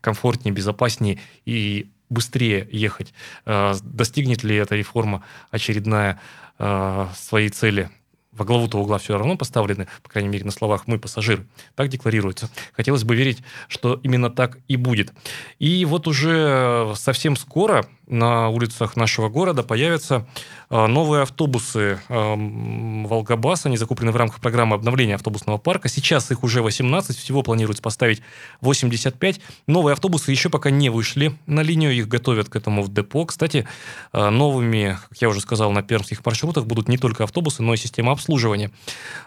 комфортнее, 0.00 0.52
безопаснее 0.52 1.18
и 1.44 1.90
быстрее 2.08 2.68
ехать. 2.70 3.12
Достигнет 3.44 4.44
ли 4.44 4.56
эта 4.56 4.76
реформа 4.76 5.24
очередная 5.50 6.20
э, 6.58 7.06
своей 7.14 7.48
цели? 7.48 7.90
Во 8.36 8.44
главу-то 8.44 8.78
угла 8.78 8.98
все 8.98 9.16
равно 9.16 9.36
поставлены, 9.36 9.88
по 10.02 10.10
крайней 10.10 10.28
мере, 10.28 10.44
на 10.44 10.50
словах 10.50 10.86
мы 10.86 10.98
пассажиры. 10.98 11.46
Так 11.74 11.88
декларируется. 11.88 12.50
Хотелось 12.72 13.04
бы 13.04 13.16
верить, 13.16 13.42
что 13.68 14.00
именно 14.02 14.30
так 14.30 14.58
и 14.68 14.76
будет. 14.76 15.12
И 15.58 15.84
вот 15.84 16.06
уже 16.06 16.92
совсем 16.96 17.36
скоро 17.36 17.86
на 18.06 18.50
улицах 18.50 18.96
нашего 18.96 19.28
города 19.28 19.62
появятся 19.62 20.26
э, 20.70 20.86
новые 20.86 21.22
автобусы 21.22 22.00
эм, 22.08 23.06
Волгобаса. 23.06 23.68
Они 23.68 23.76
закуплены 23.76 24.12
в 24.12 24.16
рамках 24.16 24.40
программы 24.40 24.76
обновления 24.76 25.16
автобусного 25.16 25.58
парка. 25.58 25.88
Сейчас 25.88 26.30
их 26.30 26.44
уже 26.44 26.62
18, 26.62 27.16
всего 27.16 27.42
планируется 27.42 27.82
поставить 27.82 28.22
85. 28.60 29.40
Новые 29.66 29.94
автобусы 29.94 30.30
еще 30.30 30.50
пока 30.50 30.70
не 30.70 30.88
вышли 30.88 31.36
на 31.46 31.62
линию, 31.62 31.92
их 31.92 32.06
готовят 32.06 32.48
к 32.48 32.56
этому 32.56 32.82
в 32.82 32.92
депо. 32.92 33.24
Кстати, 33.24 33.66
э, 34.12 34.30
новыми, 34.30 34.98
как 35.08 35.18
я 35.20 35.28
уже 35.28 35.40
сказал, 35.40 35.72
на 35.72 35.82
пермских 35.82 36.24
маршрутах 36.24 36.66
будут 36.66 36.88
не 36.88 36.98
только 36.98 37.24
автобусы, 37.24 37.62
но 37.62 37.74
и 37.74 37.76
система 37.76 38.12
обслуживания. 38.12 38.25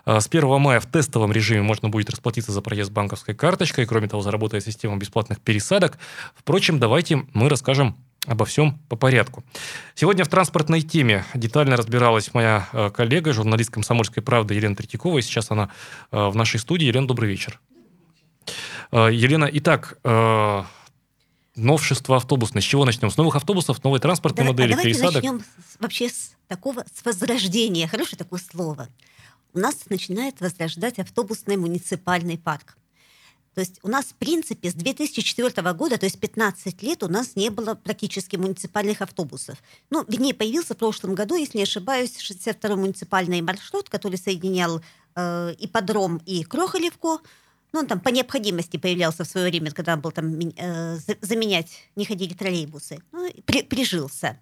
Э, 0.06 0.20
С 0.20 0.27
1 0.27 0.60
мая 0.60 0.79
в 0.79 0.86
тестовом 0.86 1.32
режиме 1.32 1.62
можно 1.62 1.89
будет 1.89 2.10
расплатиться 2.10 2.51
за 2.51 2.62
проезд 2.62 2.91
банковской 2.91 3.34
карточкой. 3.36 3.86
Кроме 3.86 4.08
того, 4.08 4.22
заработает 4.22 4.63
система 4.63 4.98
бесплатных 4.98 5.39
пересадок. 5.41 5.98
Впрочем, 6.36 6.79
давайте 6.79 7.24
мы 7.34 7.50
расскажем 7.50 7.96
обо 8.27 8.46
всем 8.46 8.77
по 8.89 8.96
порядку. 8.96 9.44
Сегодня 9.96 10.24
в 10.25 10.27
транспортной 10.27 10.82
теме 10.82 11.25
детально 11.34 11.77
разбиралась 11.77 12.34
моя 12.34 12.68
э, 12.74 12.89
коллега, 12.91 13.34
журналист 13.34 13.72
«Комсомольской 13.72 14.22
правды» 14.22 14.53
Елена 14.53 14.75
Третьякова. 14.75 15.18
И 15.20 15.22
сейчас 15.22 15.50
она 15.51 15.70
э, 16.12 16.27
в 16.27 16.36
нашей 16.36 16.60
студии. 16.60 16.86
Елена, 16.86 17.08
добрый 17.08 17.29
вечер. 17.29 17.60
Елена, 18.91 19.48
итак, 19.53 20.00
новшество 21.56 22.18
автобусное. 22.18 22.62
С 22.62 22.65
чего 22.65 22.86
начнем? 22.86 23.12
С 23.12 23.18
новых 23.18 23.36
автобусов, 23.36 23.84
новой 23.84 24.00
транспортной 24.00 24.46
Да, 24.46 24.51
модели, 24.51 24.74
а 24.74 24.75
давайте 24.77 24.89
пересадок? 24.89 25.24
начнем 25.24 25.39
с- 25.41 25.79
вообще 25.79 26.10
с 26.10 26.32
такого, 26.50 26.84
с 26.94 27.06
возрождения. 27.06 27.88
Хорошее 27.88 28.18
такое 28.18 28.41
слово. 28.41 28.89
У 29.53 29.60
нас 29.60 29.75
начинает 29.89 30.41
возрождать 30.41 31.00
автобусный 31.00 31.56
муниципальный 31.56 32.38
парк. 32.38 32.75
То 33.56 33.62
есть 33.62 33.79
у 33.84 33.88
нас, 33.88 34.06
в 34.06 34.13
принципе, 34.15 34.70
с 34.70 34.74
2004 34.74 35.74
года, 35.74 35.98
то 35.98 36.06
есть 36.06 36.20
15 36.20 36.84
лет, 36.84 37.03
у 37.03 37.08
нас 37.08 37.36
не 37.36 37.50
было 37.50 37.75
практически 37.75 38.36
муниципальных 38.36 39.01
автобусов. 39.01 39.58
Ну, 39.89 40.06
вернее, 40.08 40.34
появился 40.34 40.75
в 40.75 40.77
прошлом 40.77 41.15
году, 41.15 41.36
если 41.36 41.58
не 41.58 41.63
ошибаюсь, 41.63 42.15
62-й 42.18 42.75
муниципальный 42.75 43.41
маршрут, 43.41 43.89
который 43.89 44.18
соединял 44.18 44.82
э, 45.15 45.56
ипподром 45.60 46.22
и 46.25 46.44
Крохолевку. 46.44 47.20
Ну, 47.74 47.79
он 47.82 47.88
там 47.88 48.00
по 48.00 48.10
необходимости 48.10 48.77
появлялся 48.77 49.24
в 49.24 49.27
свое 49.27 49.50
время, 49.50 49.72
когда 49.72 49.98
был 49.98 50.12
там 50.12 50.39
э, 50.39 50.96
за- 50.98 51.18
заменять, 51.22 51.70
не 51.96 52.06
ходили 52.06 52.34
троллейбусы. 52.34 53.00
Ну, 53.12 53.29
при- 53.46 53.63
прижился. 53.63 54.39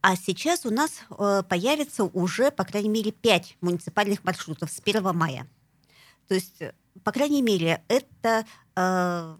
А 0.00 0.16
сейчас 0.16 0.64
у 0.66 0.70
нас 0.70 1.00
э, 1.10 1.42
появится 1.48 2.04
уже, 2.04 2.50
по 2.50 2.64
крайней 2.64 2.88
мере, 2.88 3.12
5 3.12 3.56
муниципальных 3.60 4.24
маршрутов 4.24 4.70
с 4.70 4.80
1 4.84 5.14
мая. 5.14 5.46
То 6.28 6.34
есть, 6.34 6.60
э, 6.60 6.72
по 7.02 7.12
крайней 7.12 7.42
мере, 7.42 7.82
это, 7.88 8.46
э, 8.76 9.36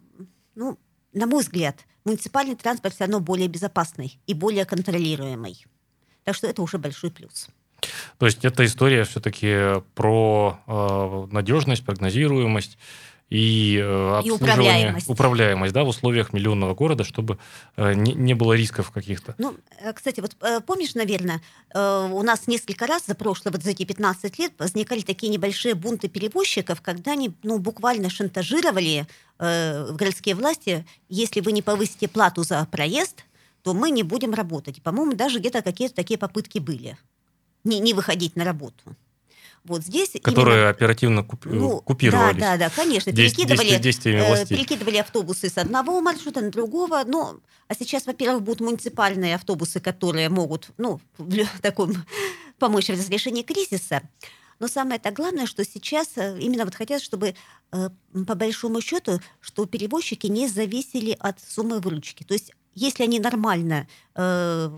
ну, 0.54 0.78
на 1.12 1.26
мой 1.26 1.42
взгляд, 1.42 1.78
муниципальный 2.04 2.56
транспорт 2.56 2.94
все 2.94 3.04
равно 3.04 3.20
более 3.20 3.48
безопасный 3.48 4.18
и 4.26 4.34
более 4.34 4.64
контролируемый. 4.64 5.64
Так 6.25 6.34
что 6.34 6.46
это 6.46 6.62
уже 6.62 6.78
большой 6.78 7.10
плюс. 7.10 7.48
То 8.18 8.26
есть 8.26 8.44
эта 8.44 8.64
история 8.64 9.04
все-таки 9.04 9.82
про 9.94 10.58
э, 10.66 11.26
надежность, 11.32 11.84
прогнозируемость 11.84 12.78
и 13.28 13.80
э, 13.83 14.21
И 14.25 14.30
управляемость. 14.30 15.09
управляемость, 15.09 15.73
да, 15.73 15.83
в 15.85 15.88
условиях 15.88 16.33
миллионного 16.33 16.75
города, 16.75 17.02
чтобы 17.02 17.38
э, 17.76 17.95
не, 17.95 18.12
не 18.14 18.35
было 18.35 18.52
рисков 18.52 18.90
каких-то. 18.90 19.35
Ну, 19.38 19.56
э, 19.80 19.92
кстати, 19.92 20.21
вот 20.21 20.37
помнишь, 20.64 20.95
наверное, 20.95 21.42
у 21.75 22.23
нас 22.23 22.47
несколько 22.47 22.87
раз 22.87 23.06
за 23.06 23.14
прошлые 23.14 23.52
вот 23.52 23.62
за 23.62 23.71
эти 23.71 23.85
15 23.85 24.38
лет 24.38 24.52
возникали 24.59 25.00
такие 25.00 25.33
небольшие 25.33 25.75
бунты 25.75 26.09
перевозчиков, 26.09 26.80
когда 26.80 27.12
они 27.12 27.35
ну, 27.42 27.59
буквально 27.59 28.11
шантажировали 28.11 29.06
э, 29.38 29.92
городские 29.92 30.35
власти, 30.35 30.87
если 31.09 31.40
вы 31.40 31.52
не 31.52 31.62
повысите 31.62 32.09
плату 32.09 32.45
за 32.45 32.64
проезд, 32.66 33.25
то 33.62 33.75
мы 33.75 33.90
не 33.90 34.04
будем 34.04 34.33
работать. 34.35 34.83
По-моему, 34.83 35.14
даже 35.14 35.40
где-то 35.40 35.62
какие-то 35.62 35.95
такие 35.95 36.18
попытки 36.18 36.59
были. 36.59 36.97
Не, 37.64 37.80
не 37.80 37.95
выходить 37.95 38.37
на 38.37 38.45
работу. 38.45 38.97
Вот 39.66 39.82
здесь 39.82 40.11
Которые 40.23 40.56
именно- 40.58 40.70
оперативно 40.70 41.23
куп- 41.23 41.44
ну, 41.46 41.80
купировались. 41.80 42.40
Да, 42.40 42.56
да, 42.56 42.68
да, 42.68 42.70
конечно. 42.75 43.12
Перекидывали, 43.12 43.56
действия- 43.78 43.78
действиями 43.78 44.20
э, 44.42 44.46
перекидывали 44.46 44.96
автобусы 44.99 45.49
с 45.49 45.58
одного 45.58 46.00
маршрута 46.00 46.40
на 46.40 46.50
другого. 46.50 47.02
Ну, 47.06 47.40
а 47.68 47.75
сейчас, 47.75 48.06
во-первых, 48.06 48.42
будут 48.42 48.61
муниципальные 48.61 49.35
автобусы, 49.35 49.80
которые 49.80 50.28
могут, 50.28 50.70
ну, 50.78 51.00
в 51.18 51.61
таком 51.61 51.92
помочь 52.58 52.87
в 52.87 52.90
разрешении 52.92 53.42
кризиса. 53.42 54.02
Но 54.58 54.68
самое-то 54.68 55.11
главное, 55.11 55.46
что 55.46 55.64
сейчас 55.64 56.08
э, 56.16 56.38
именно 56.40 56.64
вот 56.64 56.75
хотят, 56.75 57.02
чтобы 57.02 57.35
э, 57.73 57.90
по 58.26 58.35
большому 58.35 58.80
счету, 58.80 59.20
что 59.40 59.66
перевозчики 59.66 60.28
не 60.28 60.49
зависели 60.49 61.14
от 61.20 61.38
суммы 61.40 61.80
выручки. 61.80 62.25
То 62.25 62.32
есть, 62.35 62.52
если 62.75 63.02
они 63.02 63.20
нормально 63.20 63.87
э, 64.14 64.70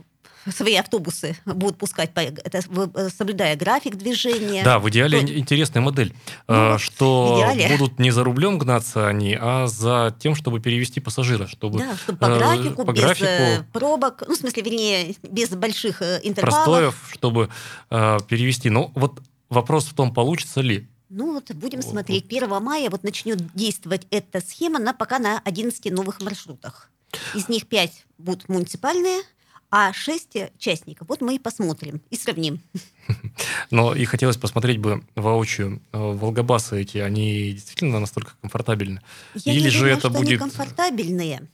свои 0.50 0.74
автобусы 0.76 1.36
будут 1.44 1.78
пускать, 1.78 2.10
это, 2.14 2.58
э, 2.94 3.08
соблюдая 3.16 3.56
график 3.56 3.96
движения. 3.96 4.62
Да, 4.64 4.78
в 4.78 4.88
идеале 4.90 5.20
то- 5.20 5.38
интересная 5.38 5.82
модель, 5.82 6.14
Ну, 6.46 6.72
вот 6.72 6.80
что 6.80 7.42
идеале. 7.54 7.76
будут 7.76 7.98
не 7.98 8.10
за 8.10 8.24
рублем 8.24 8.58
гнаться 8.58 9.06
они, 9.08 9.36
а 9.40 9.66
за 9.66 10.14
тем, 10.18 10.34
чтобы 10.34 10.60
перевести 10.60 11.00
пассажира, 11.00 11.46
чтобы 11.46 11.78
Да, 11.80 11.96
чтобы 11.96 12.18
по 12.18 12.24
э, 12.26 12.38
графику, 12.38 12.84
по 12.84 12.92
без 12.92 13.02
графику 13.02 13.26
э, 13.28 13.62
пробок, 13.72 14.22
ну, 14.26 14.34
в 14.34 14.38
смысле, 14.38 14.62
вернее, 14.62 15.14
без 15.22 15.50
больших 15.50 16.02
интервалов. 16.02 16.64
простоев, 16.64 17.08
чтобы 17.12 17.48
э, 17.90 18.18
перевести. 18.28 18.70
Но 18.70 18.90
вот 18.94 19.20
вопрос 19.48 19.86
в 19.86 19.94
том, 19.94 20.12
получится 20.12 20.60
ли. 20.60 20.88
Ну, 21.10 21.32
вот 21.32 21.50
будем 21.52 21.80
Вот. 21.80 21.90
смотреть. 21.90 22.26
1 22.26 22.60
мая 22.60 22.90
вот 22.90 23.02
начнет 23.02 23.38
действовать 23.54 24.06
эта 24.10 24.40
схема 24.40 24.78
на, 24.78 24.92
пока 24.92 25.18
на 25.18 25.38
11 25.44 25.90
новых 25.90 26.20
маршрутах. 26.20 26.90
Из 27.34 27.48
них 27.48 27.66
5 27.66 28.04
будут 28.18 28.48
муниципальные, 28.50 29.22
а 29.70 29.92
6 29.92 30.36
частников. 30.58 31.08
Вот 31.08 31.20
мы 31.20 31.34
и 31.36 31.38
посмотрим 31.38 32.00
и 32.10 32.16
сравним. 32.16 32.60
Но 33.70 33.94
и 33.94 34.04
хотелось 34.04 34.36
посмотреть 34.36 34.78
бы 34.78 35.02
воочию. 35.14 35.80
э, 35.92 35.98
Волгобасы 35.98 36.80
эти, 36.82 36.98
они 36.98 37.52
действительно 37.52 38.00
настолько 38.00 38.32
комфортабельны? 38.40 39.00
Я 39.34 39.52
Или 39.52 39.62
не 39.64 39.70
же 39.70 39.78
думаю, 39.80 39.92
это 39.92 40.08
что 40.08 40.08
они 40.18 40.24
будет- 40.24 40.38
комфортабельные. 40.40 41.48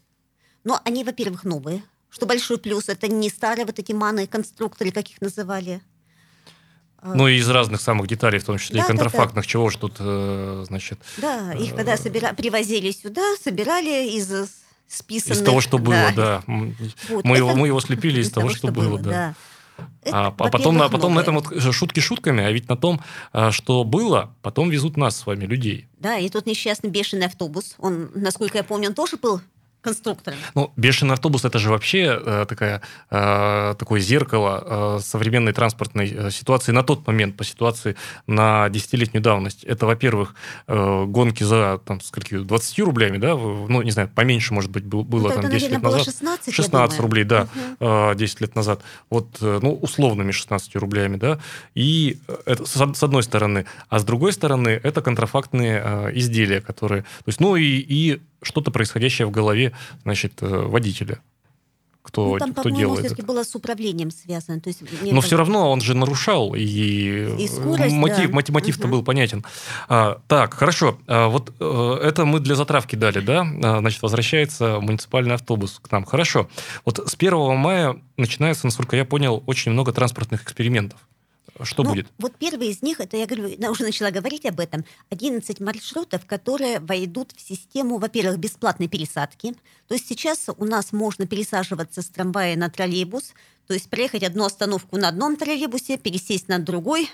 Но 0.65 0.81
они, 0.85 1.05
во-первых, 1.05 1.45
новые. 1.45 1.83
Что 2.11 2.27
большой 2.27 2.59
плюс, 2.59 2.89
это 2.89 3.09
не 3.09 3.29
старые 3.29 3.67
вот 3.67 3.79
эти 3.79 3.93
маны 3.93 4.27
конструкторы, 4.27 4.93
как 4.93 5.09
их 5.11 5.21
называли. 5.21 5.81
А, 6.99 7.15
Ну, 7.15 7.27
и 7.29 7.37
из 7.37 7.49
разных 7.51 7.81
самых 7.81 8.07
деталей, 8.07 8.39
в 8.39 8.45
том 8.45 8.57
числе 8.59 8.77
Да, 8.77 8.79
и 8.79 8.83
да, 8.83 8.87
да. 8.87 8.93
контрафактных, 9.03 9.47
чего 9.47 9.69
же 9.69 9.79
тут, 9.79 9.97
э, 9.99 10.65
значит, 10.69 10.99
Да, 11.19 11.53
их 11.53 11.75
когда 11.75 11.97
собира... 11.97 12.33
привозили 12.33 12.93
сюда, 12.93 13.23
собирали 13.43 14.09
из 14.17 14.33
э, 14.33 14.47
списанных... 14.89 15.39
из 15.39 15.45
того, 15.45 15.61
что 15.61 15.79
было, 15.79 16.13
да. 16.15 16.43
да. 16.47 16.55
Вот, 17.09 17.25
Мы, 17.25 17.37
это 17.37 17.39
его, 17.39 17.55
мы 17.55 17.67
его 17.69 17.81
слепили 17.81 18.21
из, 18.21 18.31
того, 18.31 18.51
что, 18.51 18.69
было, 18.69 18.99
да. 18.99 19.35
Это, 20.03 20.19
А, 20.19 20.27
а 20.27 20.31
потом, 20.31 20.77
на, 20.77 20.85
во-первых, 20.85 20.93
потом 20.93 21.15
на 21.15 21.21
этом 21.21 21.35
вот 21.41 21.75
шутки 21.75 22.01
шутками, 22.01 22.45
а 22.45 22.53
ведь 22.53 22.69
на 22.69 22.77
том, 22.77 23.01
а, 23.33 23.51
что 23.51 23.85
было, 23.85 24.35
потом 24.43 24.71
везут 24.71 24.97
нас 24.97 25.17
с 25.17 25.27
вами, 25.27 25.47
людей. 25.47 25.89
Да, 25.99 26.19
и 26.19 26.29
тот 26.29 26.47
несчастный 26.47 26.91
бешеный 26.91 27.27
автобус, 27.27 27.75
он, 27.79 28.11
насколько 28.15 28.59
я 28.59 28.65
помню, 28.65 28.91
он 28.91 28.95
тоже 28.95 29.17
был 29.17 29.41
конструктором. 29.85 30.39
Ну, 30.55 30.73
бешеный 30.77 31.13
автобус 31.15 31.45
это 31.45 31.59
же 31.59 31.71
вообще 31.71 32.19
э, 32.25 32.47
такая, 32.49 32.81
э, 33.11 33.75
такое 33.79 34.01
зеркало 34.01 34.97
э, 34.99 35.03
современной 35.03 35.53
транспортной 35.53 36.11
э, 36.13 36.31
ситуации 36.31 36.73
на 36.73 36.83
тот 36.83 37.07
момент, 37.07 37.37
по 37.37 37.45
ситуации 37.45 37.95
на 38.27 38.69
десятилетнюю 38.71 39.23
давность. 39.23 39.63
Это, 39.65 39.87
во-первых, 39.87 40.35
э, 40.67 41.05
гонки 41.07 41.43
за 41.45 41.79
там, 41.85 42.01
скольки, 42.01 42.39
20 42.39 42.79
рублями, 42.81 43.19
да, 43.19 43.35
ну, 43.37 43.83
не 43.83 43.91
знаю, 43.91 44.09
поменьше, 44.15 44.55
может 44.55 44.71
быть, 44.71 44.85
был- 44.85 45.05
было 45.05 45.25
Ну, 45.25 45.29
там 45.29 45.43
тогда, 45.43 45.49
10 45.51 45.63
наверное, 45.71 45.77
лет 45.77 45.83
было 45.83 45.93
назад. 45.99 46.07
16, 46.15 46.47
я 46.49 46.53
16 46.53 46.97
думаю. 46.97 47.03
рублей, 47.03 47.25
да, 47.25 47.49
Мгм. 47.55 47.77
э, 48.11 48.15
10 48.17 48.41
лет 48.41 48.55
назад. 48.57 48.81
Вот, 49.11 49.37
э, 49.41 49.59
ну, 49.63 49.75
условными 49.75 50.33
16 50.33 50.75
рублями, 50.77 51.17
да. 51.17 51.39
И 51.75 52.19
э, 52.29 52.37
это 52.47 52.65
с 52.67 52.75
с 52.95 53.03
одной 53.03 53.23
стороны. 53.23 53.67
А 53.89 53.99
с 53.99 54.05
другой 54.05 54.33
стороны, 54.33 54.69
это 54.83 55.01
контрафактные 55.03 55.83
э, 55.85 56.11
изделия, 56.15 56.61
которые... 56.61 57.03
То 57.03 57.29
есть, 57.29 57.41
ну, 57.41 57.57
и, 57.57 57.65
и 57.65 58.21
что-то 58.45 58.71
происходящее 58.71 59.27
в 59.27 59.31
голове, 59.31 59.73
значит, 60.05 60.35
э, 60.43 60.47
водителя. 60.47 61.19
Кто, 62.03 62.33
Ну, 62.35 62.39
там, 62.39 62.53
кто 62.53 62.69
делает 62.69 63.01
все-таки 63.01 63.23
это. 63.23 63.27
было 63.27 63.45
с 63.45 63.55
управлением 63.55 64.11
связано. 64.11 64.61
То 64.61 64.69
есть 64.69 64.83
Но 65.03 65.11
было- 65.13 65.23
все 65.23 65.39
равно 65.39 65.71
он 65.71 65.81
же 65.81 65.95
нарушал, 65.95 66.55
и, 66.55 66.63
И 66.63 67.49
скорость, 67.49 67.95
мотив, 67.95 68.29
да. 68.29 68.35
мотив, 68.35 68.55
мотив-то 68.55 68.83
Мгм. 68.83 68.91
был 68.91 69.03
понятен. 69.03 69.43
А, 69.89 70.21
так, 70.29 70.53
хорошо. 70.53 70.99
А, 71.07 71.29
вот 71.29 71.55
э, 71.59 71.99
это 72.03 72.27
мы 72.27 72.41
для 72.41 72.57
затравки 72.57 72.95
дали, 72.95 73.21
да? 73.21 73.47
А, 73.63 73.79
значит, 73.79 74.03
возвращается 74.03 74.81
муниципальный 74.81 75.35
автобус 75.35 75.81
к 75.83 75.91
нам. 75.91 76.05
Хорошо. 76.05 76.47
Вот 76.85 76.99
с 77.09 77.15
1 77.15 77.57
мая 77.57 77.97
начинается, 78.19 78.67
насколько 78.67 78.97
я 78.97 79.07
понял, 79.07 79.43
очень 79.47 79.73
много 79.73 79.91
транспортных 79.93 80.43
экспериментов. 80.43 81.01
Что 81.63 81.83
Ну, 81.83 81.91
будет? 81.91 82.09
Вот 82.19 82.35
первый 82.37 82.69
из 82.69 82.83
них, 82.83 83.01
это 83.01 83.17
я 83.17 83.27
говорю, 83.27 83.49
я 83.49 83.71
уже 83.71 83.85
начала 83.85 84.11
говорить 84.11 84.45
об 84.45 84.59
этом, 84.59 84.85
11 85.11 85.61
маршрутов, 85.61 86.27
которые 86.27 86.81
войдут 86.81 87.33
в 87.33 87.41
систему, 87.41 87.99
во-первых, 87.99 88.39
бесплатной 88.39 88.89
пересадки. 88.89 89.55
То 89.87 89.95
есть 89.95 90.09
сейчас 90.09 90.47
у 90.57 90.65
нас 90.65 90.93
можно 90.93 91.27
пересаживаться 91.27 92.03
с 92.03 92.07
трамвая 92.07 92.57
на 92.57 92.71
троллейбус, 92.71 93.35
то 93.67 93.75
есть 93.75 93.89
проехать 93.89 94.25
одну 94.25 94.45
остановку 94.45 94.97
на 94.97 95.09
одном 95.09 95.37
троллейбусе, 95.37 95.97
пересесть 95.97 96.49
на 96.49 96.59
другой. 96.59 97.09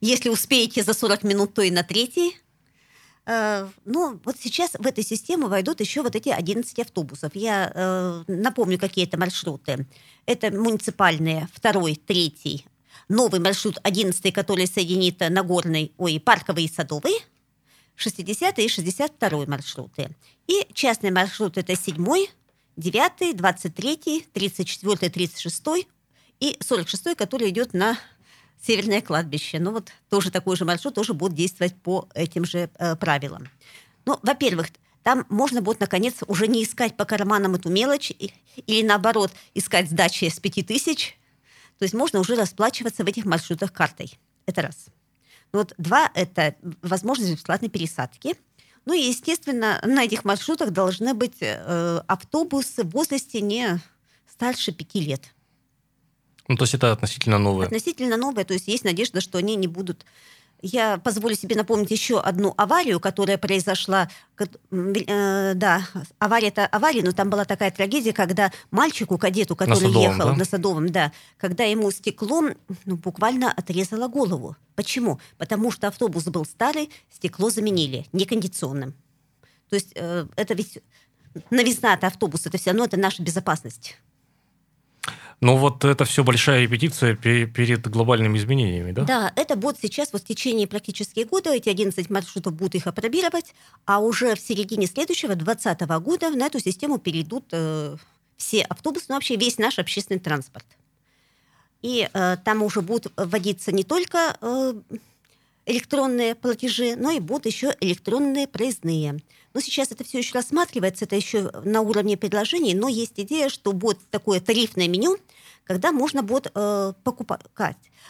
Если 0.00 0.30
успеете 0.30 0.82
за 0.82 0.94
40 0.94 1.22
минут, 1.22 1.54
то 1.54 1.62
и 1.62 1.70
на 1.70 1.82
третий. 1.82 2.36
Э, 3.26 3.68
Ну, 3.84 4.20
вот 4.24 4.36
сейчас 4.40 4.72
в 4.72 4.86
эту 4.86 5.02
систему 5.02 5.48
войдут 5.48 5.80
еще 5.80 6.02
вот 6.02 6.16
эти 6.16 6.28
11 6.30 6.78
автобусов. 6.80 7.32
Я 7.34 7.70
э, 7.72 8.24
напомню, 8.26 8.78
какие 8.78 9.06
это 9.06 9.18
маршруты. 9.18 9.86
Это 10.26 10.50
муниципальные, 10.50 11.48
второй, 11.52 11.94
третий, 11.96 12.64
новый 13.08 13.40
маршрут 13.40 13.78
11, 13.82 14.32
который 14.32 14.66
соединит 14.66 15.20
Нагорный, 15.20 15.92
ой, 15.98 16.20
Парковый 16.20 16.64
и 16.64 16.72
Садовый, 16.72 17.14
60 17.96 18.58
и 18.58 18.68
62 18.68 19.46
маршруты. 19.46 20.10
И 20.46 20.66
частный 20.72 21.10
маршрут 21.10 21.58
это 21.58 21.76
7, 21.76 21.96
9, 22.76 23.36
23, 23.36 24.26
34, 24.32 25.10
36 25.10 25.62
и 26.40 26.56
46, 26.60 27.16
который 27.16 27.50
идет 27.50 27.74
на 27.74 27.98
Северное 28.64 29.02
кладбище. 29.02 29.58
Ну 29.58 29.72
вот 29.72 29.90
тоже 30.08 30.30
такой 30.30 30.56
же 30.56 30.64
маршрут, 30.64 30.94
тоже 30.94 31.14
будет 31.14 31.34
действовать 31.34 31.74
по 31.74 32.08
этим 32.14 32.44
же 32.44 32.70
э, 32.78 32.94
правилам. 32.94 33.48
Ну, 34.04 34.20
во-первых, 34.22 34.68
там 35.02 35.26
можно 35.28 35.62
будет, 35.62 35.80
наконец, 35.80 36.14
уже 36.28 36.46
не 36.46 36.62
искать 36.62 36.96
по 36.96 37.04
карманам 37.04 37.56
эту 37.56 37.70
мелочь 37.70 38.12
или, 38.66 38.86
наоборот, 38.86 39.32
искать 39.54 39.90
сдачи 39.90 40.28
с 40.28 40.38
5000. 40.38 41.18
То 41.82 41.84
есть 41.84 41.94
можно 41.94 42.20
уже 42.20 42.36
расплачиваться 42.36 43.02
в 43.02 43.08
этих 43.08 43.24
маршрутах 43.24 43.72
картой. 43.72 44.16
Это 44.46 44.62
раз. 44.62 44.86
Ну 45.52 45.58
Вот 45.58 45.74
два– 45.78 46.12
это 46.14 46.54
возможность 46.80 47.32
бесплатной 47.32 47.70
пересадки. 47.70 48.36
Ну 48.84 48.92
и, 48.92 49.00
естественно, 49.00 49.80
на 49.84 50.04
этих 50.04 50.24
маршрутах 50.24 50.70
должны 50.70 51.12
быть 51.12 51.38
э, 51.40 52.00
автобусы 52.06 52.84
в 52.84 52.90
возрасте 52.90 53.40
не 53.40 53.80
старше 54.30 54.70
пяти 54.70 55.00
лет. 55.00 55.34
Ну, 56.46 56.54
то 56.54 56.62
есть 56.62 56.74
это 56.74 56.92
относительно 56.92 57.38
новое. 57.38 57.66
Относительно 57.66 58.16
новые, 58.16 58.44
то 58.44 58.54
есть 58.54 58.68
есть 58.68 58.84
надежда, 58.84 59.20
что 59.20 59.38
они 59.38 59.56
не 59.56 59.66
будут... 59.66 60.06
Я 60.62 60.98
позволю 60.98 61.34
себе 61.34 61.56
напомнить 61.56 61.90
еще 61.90 62.20
одну 62.20 62.54
аварию, 62.56 63.00
которая 63.00 63.36
произошла. 63.36 64.08
э, 64.38 65.52
да, 65.56 65.88
авария 66.20 66.48
это 66.48 66.66
авария, 66.66 67.02
но 67.02 67.10
там 67.10 67.30
была 67.30 67.44
такая 67.44 67.72
трагедия, 67.72 68.12
когда 68.12 68.52
мальчику, 68.70 69.18
кадету, 69.18 69.56
который 69.56 69.88
Садовом, 69.88 70.02
ехал 70.02 70.26
да? 70.26 70.36
на 70.36 70.44
Садовом, 70.44 70.88
да, 70.90 71.12
когда 71.36 71.64
ему 71.64 71.90
стеклом 71.90 72.54
ну, 72.84 72.96
буквально 72.96 73.50
отрезало 73.50 74.06
голову. 74.06 74.56
Почему? 74.76 75.20
Потому 75.36 75.72
что 75.72 75.88
автобус 75.88 76.24
был 76.24 76.44
старый, 76.44 76.90
стекло 77.10 77.50
заменили 77.50 78.06
некондиционным. 78.12 78.94
То 79.68 79.74
есть 79.74 79.90
э, 79.96 80.26
это 80.36 80.54
ведь 80.54 80.78
новизна 81.50 81.94
это 81.94 82.06
автобус, 82.06 82.46
это 82.46 82.56
все 82.56 82.70
равно 82.70 82.84
это 82.84 82.96
наша 82.96 83.20
безопасность. 83.22 83.96
Ну, 85.42 85.56
вот 85.56 85.84
это 85.84 86.04
все 86.04 86.22
большая 86.22 86.60
репетиция 86.62 87.16
пе- 87.16 87.46
перед 87.46 87.88
глобальными 87.88 88.38
изменениями, 88.38 88.92
да? 88.92 89.02
Да, 89.02 89.32
это 89.34 89.56
будет 89.56 89.76
сейчас 89.82 90.12
вот 90.12 90.22
в 90.22 90.24
течение 90.24 90.68
практически 90.68 91.24
года, 91.24 91.50
эти 91.50 91.68
11 91.68 92.10
маршрутов 92.10 92.54
будут 92.54 92.76
их 92.76 92.86
опробировать, 92.86 93.52
а 93.84 93.98
уже 93.98 94.36
в 94.36 94.40
середине 94.40 94.86
следующего, 94.86 95.34
2020 95.34 95.80
года, 96.00 96.30
на 96.30 96.46
эту 96.46 96.60
систему 96.60 96.98
перейдут 96.98 97.46
э, 97.50 97.96
все 98.36 98.62
автобусы, 98.62 99.06
ну 99.08 99.16
вообще 99.16 99.34
весь 99.34 99.58
наш 99.58 99.80
общественный 99.80 100.20
транспорт. 100.20 100.66
И 101.82 102.08
э, 102.12 102.36
там 102.44 102.62
уже 102.62 102.80
будут 102.80 103.12
вводиться 103.16 103.72
не 103.72 103.82
только 103.82 104.36
э, 104.40 104.74
электронные 105.66 106.36
платежи, 106.36 106.94
но 106.94 107.10
и 107.10 107.18
будут 107.18 107.46
еще 107.46 107.74
электронные 107.80 108.46
проездные. 108.46 109.18
Но 109.54 109.60
сейчас 109.60 109.90
это 109.90 110.04
все 110.04 110.18
еще 110.18 110.34
рассматривается, 110.34 111.04
это 111.04 111.16
еще 111.16 111.50
на 111.64 111.80
уровне 111.80 112.16
предложений, 112.16 112.74
но 112.74 112.88
есть 112.88 113.14
идея, 113.16 113.48
что 113.48 113.72
будет 113.72 113.98
такое 114.10 114.40
тарифное 114.40 114.88
меню, 114.88 115.18
когда 115.64 115.92
можно 115.92 116.22
будет 116.22 116.50
э, 116.54 116.92
покупать. 117.04 117.42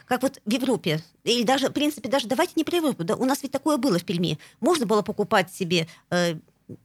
Как 0.06 0.22
вот 0.22 0.40
в 0.44 0.50
Европе, 0.50 1.02
или 1.24 1.42
даже, 1.42 1.68
в 1.68 1.72
принципе, 1.72 2.08
даже 2.08 2.26
давайте 2.26 2.52
не 2.56 2.64
Европу, 2.66 3.04
да, 3.04 3.14
у 3.16 3.24
нас 3.24 3.42
ведь 3.42 3.52
такое 3.52 3.76
было 3.76 3.98
в 3.98 4.04
Перми. 4.04 4.38
Можно 4.60 4.86
было 4.86 5.02
покупать 5.02 5.52
себе 5.52 5.86
э, 6.10 6.36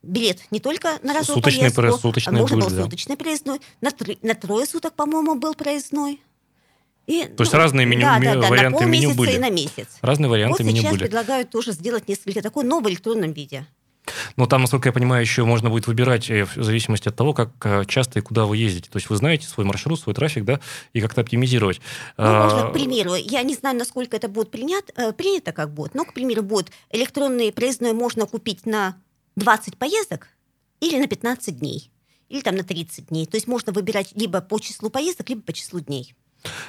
билет 0.03 0.39
не 0.51 0.59
только 0.59 0.99
на 1.03 1.13
разовую 1.13 1.43
суточный 1.43 1.71
поездку, 1.71 1.97
суточный 1.97 2.33
а 2.33 2.41
можно 2.41 2.57
будет, 2.57 2.69
был 2.69 2.77
да. 2.77 2.83
суточный 2.83 3.17
проездной, 3.17 3.61
на, 3.81 3.91
три, 3.91 4.19
на 4.21 4.35
трое 4.35 4.65
суток, 4.65 4.93
по-моему, 4.93 5.35
был 5.35 5.53
проездной. 5.53 6.21
И, 7.05 7.23
То 7.23 7.43
есть 7.43 7.53
разные 7.53 7.85
меню- 7.85 8.01
да, 8.01 8.19
да, 8.19 8.35
да, 8.35 8.49
варианты 8.49 8.83
на 8.83 8.89
меню 8.89 9.13
были. 9.15 9.35
и 9.35 9.37
на 9.37 9.49
месяц. 9.49 9.97
Разные 10.01 10.29
варианты 10.29 10.63
вот 10.63 10.67
меню 10.67 10.81
сейчас 10.81 10.91
были. 10.91 11.03
предлагают 11.03 11.49
тоже 11.49 11.71
сделать 11.71 12.09
несколько 12.09 12.41
такой, 12.41 12.65
но 12.65 12.81
в 12.81 12.89
электронном 12.89 13.31
виде. 13.31 13.65
Но 14.37 14.45
там, 14.45 14.61
насколько 14.61 14.89
я 14.89 14.93
понимаю, 14.93 15.21
еще 15.21 15.43
можно 15.43 15.69
будет 15.69 15.87
выбирать 15.87 16.29
э, 16.29 16.45
в 16.45 16.63
зависимости 16.63 17.09
от 17.09 17.15
того, 17.15 17.33
как 17.33 17.49
э, 17.65 17.85
часто 17.85 18.19
и 18.19 18.21
куда 18.21 18.45
вы 18.45 18.57
ездите. 18.57 18.89
То 18.89 18.97
есть 18.97 19.09
вы 19.09 19.15
знаете 19.17 19.47
свой 19.47 19.65
маршрут, 19.65 19.99
свой 19.99 20.13
трафик, 20.13 20.45
да, 20.45 20.59
и 20.93 21.01
как-то 21.01 21.21
оптимизировать. 21.21 21.81
Ну, 22.17 22.23
можно, 22.23 22.67
А, 22.67 22.69
к 22.69 22.73
примеру, 22.73 23.15
я 23.15 23.41
не 23.41 23.55
знаю, 23.55 23.75
насколько 23.75 24.15
это 24.15 24.29
будет 24.29 24.51
принят, 24.51 24.91
э, 24.95 25.11
принято, 25.11 25.51
как 25.51 25.73
будет, 25.73 25.95
но, 25.95 26.05
к 26.05 26.13
примеру, 26.13 26.43
будет 26.43 26.71
электронный 26.91 27.51
проездной 27.51 27.93
можно 27.93 28.27
купить 28.27 28.67
на 28.67 28.95
20 29.37 29.75
поездок 29.75 30.27
или 30.81 30.99
на 30.99 31.07
15 31.07 31.57
дней, 31.57 31.91
или 32.29 32.41
там 32.41 32.55
на 32.55 32.63
30 32.63 33.07
дней. 33.07 33.25
То 33.25 33.37
есть 33.37 33.47
можно 33.47 33.73
выбирать 33.73 34.11
либо 34.13 34.41
по 34.41 34.59
числу 34.59 34.91
поездок, 34.91 35.29
либо 35.29 35.41
по 35.41 35.53
числу 35.53 35.79
дней. 35.79 36.13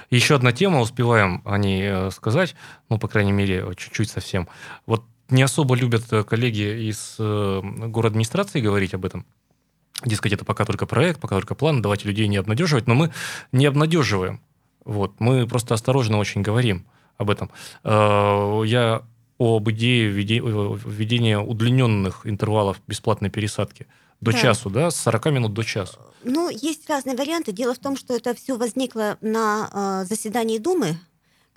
Еще 0.08 0.36
одна 0.36 0.52
тема, 0.52 0.80
успеваем 0.80 1.42
о 1.44 1.58
ней 1.58 2.10
сказать, 2.12 2.54
ну, 2.88 2.98
по 2.98 3.08
крайней 3.08 3.32
мере, 3.32 3.66
чуть-чуть 3.76 4.10
совсем. 4.10 4.48
Вот 4.86 5.04
не 5.30 5.42
особо 5.42 5.74
любят 5.74 6.04
э, 6.12 6.24
коллеги 6.24 6.88
из 6.90 7.16
э, 7.18 7.60
город 7.62 8.12
администрации 8.12 8.60
говорить 8.60 8.94
об 8.94 9.04
этом. 9.04 9.26
Дескать, 10.04 10.32
это 10.32 10.44
пока 10.44 10.64
только 10.64 10.86
проект, 10.86 11.20
пока 11.20 11.34
только 11.36 11.54
план, 11.54 11.82
давайте 11.82 12.06
людей 12.06 12.28
не 12.28 12.36
обнадеживать, 12.36 12.86
но 12.86 12.94
мы 12.94 13.12
не 13.52 13.66
обнадеживаем. 13.66 14.40
Вот, 14.84 15.18
мы 15.20 15.46
просто 15.46 15.74
осторожно 15.74 16.18
очень 16.18 16.40
говорим 16.42 16.86
об 17.16 17.30
этом. 17.30 17.50
Э, 17.84 18.62
Я 18.64 19.02
об 19.38 19.70
идее 19.70 20.10
введе- 20.10 20.40
введения 20.40 21.38
удлиненных 21.38 22.26
интервалов 22.26 22.80
бесплатной 22.88 23.30
пересадки 23.30 23.86
до 24.20 24.32
Да. 24.32 24.38
часу, 24.38 24.68
да, 24.70 24.90
с 24.90 24.96
40 24.96 25.30
минут 25.30 25.52
до 25.54 25.62
часу. 25.62 25.98
Ну, 26.24 26.48
есть 26.50 26.88
разные 26.90 27.16
варианты. 27.16 27.52
Дело 27.52 27.72
в 27.74 27.78
том, 27.78 27.96
что 27.96 28.16
это 28.16 28.34
все 28.34 28.56
возникло 28.56 29.16
на 29.20 30.02
э, 30.02 30.06
заседании 30.08 30.58
Думы, 30.58 30.96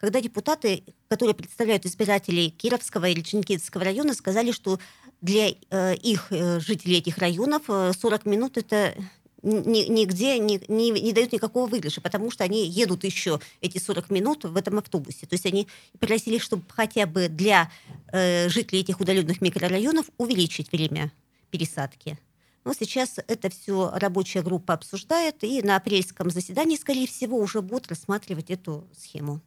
когда 0.01 0.19
депутаты, 0.19 0.83
которые 1.07 1.35
представляют 1.35 1.85
избирателей 1.85 2.49
Кировского 2.49 3.07
или 3.07 3.21
Чингисского 3.21 3.83
района, 3.83 4.15
сказали, 4.15 4.51
что 4.51 4.79
для 5.21 5.49
э, 5.69 5.95
их 5.95 6.31
э, 6.31 6.59
жителей 6.59 6.97
этих 6.97 7.19
районов 7.19 7.61
э, 7.69 7.91
40 7.95 8.25
минут 8.25 8.57
это 8.57 8.95
ни- 9.43 9.87
нигде 9.87 10.39
не, 10.39 10.59
не, 10.67 10.89
не 10.89 11.13
дают 11.13 11.31
никакого 11.31 11.67
выигрыша, 11.67 12.01
потому 12.01 12.31
что 12.31 12.43
они 12.43 12.67
едут 12.67 13.03
еще 13.03 13.39
эти 13.61 13.77
40 13.77 14.09
минут 14.09 14.43
в 14.43 14.57
этом 14.57 14.79
автобусе. 14.79 15.27
То 15.27 15.35
есть 15.35 15.45
они 15.45 15.67
просили, 15.99 16.39
чтобы 16.39 16.63
хотя 16.69 17.05
бы 17.05 17.27
для 17.27 17.71
э, 18.11 18.49
жителей 18.49 18.81
этих 18.81 18.99
удаленных 19.01 19.39
микрорайонов 19.39 20.07
увеличить 20.17 20.71
время 20.71 21.11
пересадки. 21.51 22.17
Но 22.65 22.73
сейчас 22.73 23.19
это 23.27 23.51
все 23.51 23.91
рабочая 23.93 24.41
группа 24.41 24.73
обсуждает, 24.73 25.43
и 25.43 25.61
на 25.61 25.75
апрельском 25.75 26.31
заседании, 26.31 26.75
скорее 26.75 27.05
всего, 27.05 27.37
уже 27.37 27.61
будут 27.61 27.87
рассматривать 27.89 28.49
эту 28.49 28.87
схему. 28.97 29.41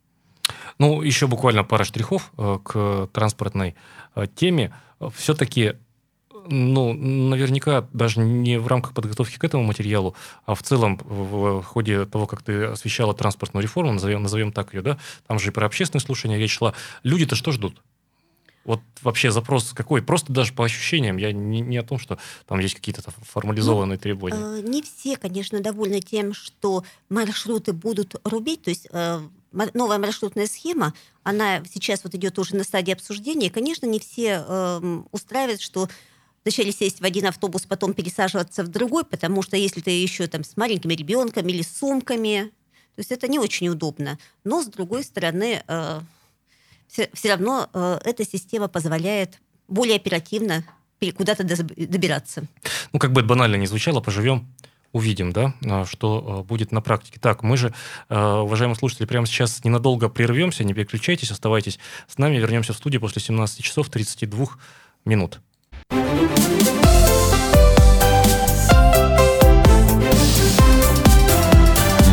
Ну, 0.78 1.02
еще 1.02 1.26
буквально 1.26 1.64
пара 1.64 1.84
штрихов 1.84 2.32
э, 2.36 2.58
к 2.64 3.08
транспортной 3.12 3.74
э, 4.14 4.26
теме. 4.34 4.74
Все-таки, 5.14 5.74
ну, 6.46 6.92
наверняка 6.92 7.86
даже 7.92 8.20
не 8.20 8.58
в 8.58 8.66
рамках 8.66 8.92
подготовки 8.94 9.38
к 9.38 9.44
этому 9.44 9.64
материалу, 9.64 10.14
а 10.46 10.54
в 10.54 10.62
целом 10.62 10.98
в 11.04 11.62
ходе 11.62 12.04
того, 12.06 12.26
как 12.26 12.42
ты 12.42 12.64
освещала 12.64 13.14
транспортную 13.14 13.62
реформу, 13.62 13.92
назовем, 13.92 14.22
назовем 14.22 14.52
так 14.52 14.74
ее, 14.74 14.82
да, 14.82 14.98
там 15.26 15.38
же 15.38 15.50
и 15.50 15.52
про 15.52 15.66
общественные 15.66 16.02
слушания 16.02 16.38
речь 16.38 16.56
шла. 16.56 16.74
Люди-то 17.02 17.36
что 17.36 17.52
ждут? 17.52 17.82
Вот 18.64 18.80
вообще 19.02 19.30
запрос 19.30 19.72
какой? 19.74 20.02
Просто 20.02 20.32
даже 20.32 20.52
по 20.54 20.64
ощущениям. 20.64 21.18
Я 21.18 21.32
не, 21.32 21.60
не 21.60 21.76
о 21.76 21.82
том, 21.82 21.98
что 21.98 22.18
там 22.46 22.58
есть 22.60 22.74
какие-то 22.74 23.02
формализованные 23.22 23.98
требования. 23.98 24.58
Э, 24.58 24.62
Не 24.62 24.82
все, 24.82 25.16
конечно, 25.16 25.60
довольны 25.60 26.00
тем, 26.00 26.32
что 26.32 26.82
маршруты 27.10 27.72
будут 27.72 28.16
рубить. 28.24 28.62
То 28.62 28.70
есть 28.70 28.88
э, 28.90 29.20
новая 29.74 29.98
маршрутная 29.98 30.46
схема, 30.46 30.94
она 31.22 31.62
сейчас 31.64 32.04
вот 32.04 32.14
идет 32.14 32.38
уже 32.38 32.56
на 32.56 32.64
стадии 32.64 32.92
обсуждения. 32.92 33.50
Конечно, 33.50 33.86
не 33.86 33.98
все 33.98 34.44
эм, 34.46 35.08
устраивает, 35.12 35.60
что 35.60 35.88
вначале 36.44 36.72
сесть 36.72 37.00
в 37.00 37.04
один 37.04 37.26
автобус, 37.26 37.66
потом 37.66 37.94
пересаживаться 37.94 38.64
в 38.64 38.68
другой, 38.68 39.04
потому 39.04 39.42
что 39.42 39.56
если 39.56 39.80
ты 39.80 39.90
еще 39.90 40.26
там 40.26 40.44
с 40.44 40.56
маленьким 40.56 40.90
ребенком 40.90 41.48
или 41.48 41.62
с 41.62 41.78
сумками, 41.78 42.52
то 42.94 43.00
есть 43.00 43.12
это 43.12 43.28
не 43.28 43.38
очень 43.38 43.68
удобно. 43.68 44.18
Но, 44.44 44.62
с 44.62 44.66
другой 44.66 45.04
стороны, 45.04 45.62
все, 46.88 47.30
равно 47.30 47.68
э, 47.72 47.98
эта 48.04 48.24
система 48.24 48.68
позволяет 48.68 49.40
более 49.68 49.96
оперативно 49.96 50.64
куда-то 51.16 51.44
добираться. 51.44 52.44
Ну, 52.92 52.98
как 52.98 53.12
бы 53.12 53.20
это 53.20 53.28
банально 53.28 53.56
не 53.56 53.66
звучало, 53.66 54.00
поживем, 54.00 54.46
увидим, 54.94 55.32
да, 55.32 55.52
а, 55.66 55.84
что 55.84 56.40
э, 56.42 56.48
будет 56.48 56.72
на 56.72 56.80
практике. 56.80 57.18
Так, 57.20 57.42
мы 57.42 57.56
же, 57.56 57.74
э, 58.08 58.16
уважаемые 58.16 58.76
слушатели, 58.76 59.06
прямо 59.06 59.26
сейчас 59.26 59.62
ненадолго 59.64 60.08
прервемся, 60.08 60.62
не 60.64 60.72
переключайтесь, 60.72 61.32
оставайтесь 61.32 61.80
с 62.06 62.16
нами, 62.16 62.36
вернемся 62.36 62.72
в 62.72 62.76
студию 62.76 63.00
после 63.00 63.20
17 63.20 63.62
часов 63.62 63.90
32 63.90 64.46
минут. 65.04 65.40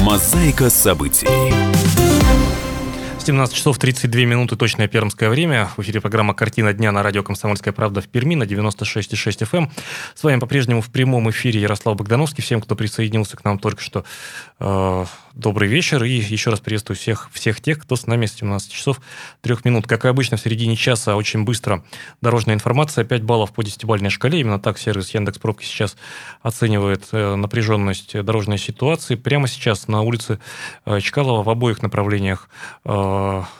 Мозаика 0.03 0.69
событий. 0.71 1.80
17 3.23 3.55
часов 3.55 3.77
32 3.77 4.21
минуты, 4.21 4.55
точное 4.55 4.87
пермское 4.87 5.29
время. 5.29 5.69
В 5.77 5.81
эфире 5.83 6.01
программа 6.01 6.33
«Картина 6.33 6.73
дня» 6.73 6.91
на 6.91 7.03
радио 7.03 7.21
«Комсомольская 7.21 7.71
правда» 7.71 8.01
в 8.01 8.07
Перми 8.07 8.33
на 8.33 8.45
96,6 8.45 9.43
FM. 9.43 9.57
эм. 9.57 9.71
С 10.15 10.23
вами 10.23 10.39
по-прежнему 10.39 10.81
в 10.81 10.89
прямом 10.89 11.29
эфире 11.29 11.61
Ярослав 11.61 11.95
Богдановский. 11.95 12.43
Всем, 12.43 12.61
кто 12.61 12.75
присоединился 12.75 13.37
к 13.37 13.43
нам 13.43 13.59
только 13.59 13.79
что, 13.79 14.05
э, 14.59 15.05
добрый 15.35 15.69
вечер. 15.69 16.03
И 16.03 16.09
еще 16.09 16.49
раз 16.49 16.61
приветствую 16.61 16.97
всех, 16.97 17.29
всех 17.31 17.61
тех, 17.61 17.79
кто 17.79 17.95
с 17.95 18.07
нами 18.07 18.25
с 18.25 18.33
17 18.33 18.71
часов 18.71 18.99
3 19.41 19.57
минут. 19.65 19.85
Как 19.85 20.05
и 20.05 20.07
обычно, 20.07 20.37
в 20.37 20.41
середине 20.41 20.75
часа 20.75 21.15
очень 21.15 21.43
быстро 21.43 21.83
дорожная 22.21 22.55
информация. 22.55 23.05
5 23.05 23.21
баллов 23.21 23.51
по 23.51 23.63
десятибалльной 23.63 24.09
шкале. 24.09 24.39
Именно 24.39 24.59
так 24.59 24.79
сервис 24.79 25.13
Яндекс 25.13 25.37
Пробки 25.37 25.63
сейчас 25.63 25.95
оценивает 26.41 27.07
э, 27.11 27.35
напряженность 27.35 28.19
дорожной 28.19 28.57
ситуации. 28.57 29.13
Прямо 29.13 29.47
сейчас 29.47 29.87
на 29.87 30.01
улице 30.01 30.39
э, 30.85 30.99
Чкалова 30.99 31.43
в 31.43 31.49
обоих 31.49 31.83
направлениях 31.83 32.49
э, 32.83 33.10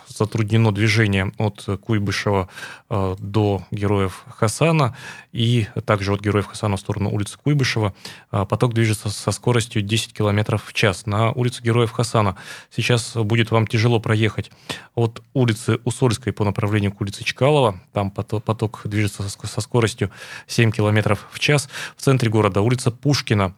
затруднено 0.07 0.71
движение 0.71 1.31
от 1.37 1.65
Куйбышева 1.81 2.47
э, 2.89 3.15
до 3.19 3.63
Героев 3.71 4.23
Хасана 4.29 4.95
и 5.31 5.67
также 5.85 6.13
от 6.13 6.21
Героев 6.21 6.47
Хасана 6.47 6.77
в 6.77 6.79
сторону 6.79 7.09
улицы 7.09 7.37
Куйбышева. 7.41 7.93
Э, 8.31 8.45
Поток 8.45 8.73
движется 8.73 9.09
со 9.09 9.31
скоростью 9.31 9.81
10 9.81 10.13
км 10.13 10.57
в 10.57 10.73
час. 10.73 11.05
На 11.05 11.31
улице 11.31 11.63
Героев 11.63 11.91
Хасана 11.91 12.35
сейчас 12.69 13.15
будет 13.15 13.51
вам 13.51 13.65
тяжело 13.67 13.99
проехать 13.99 14.51
от 14.95 15.23
улицы 15.33 15.79
Усольской 15.85 16.33
по 16.33 16.43
направлению 16.43 16.91
к 16.91 17.01
улице 17.01 17.23
Чкалова. 17.23 17.79
Там 17.93 18.11
пото- 18.15 18.41
поток 18.41 18.81
движется 18.83 19.23
со 19.23 19.29
ск- 19.29 19.47
со 19.47 19.61
скоростью 19.61 20.11
7 20.47 20.71
км 20.71 21.17
в 21.31 21.39
час. 21.39 21.69
В 21.97 22.01
центре 22.01 22.29
города 22.29 22.61
улица 22.61 22.91
Пушкина 22.91 23.55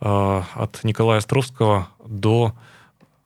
э, 0.00 0.42
от 0.54 0.84
Николая 0.84 1.18
Островского 1.18 1.88
до 2.06 2.54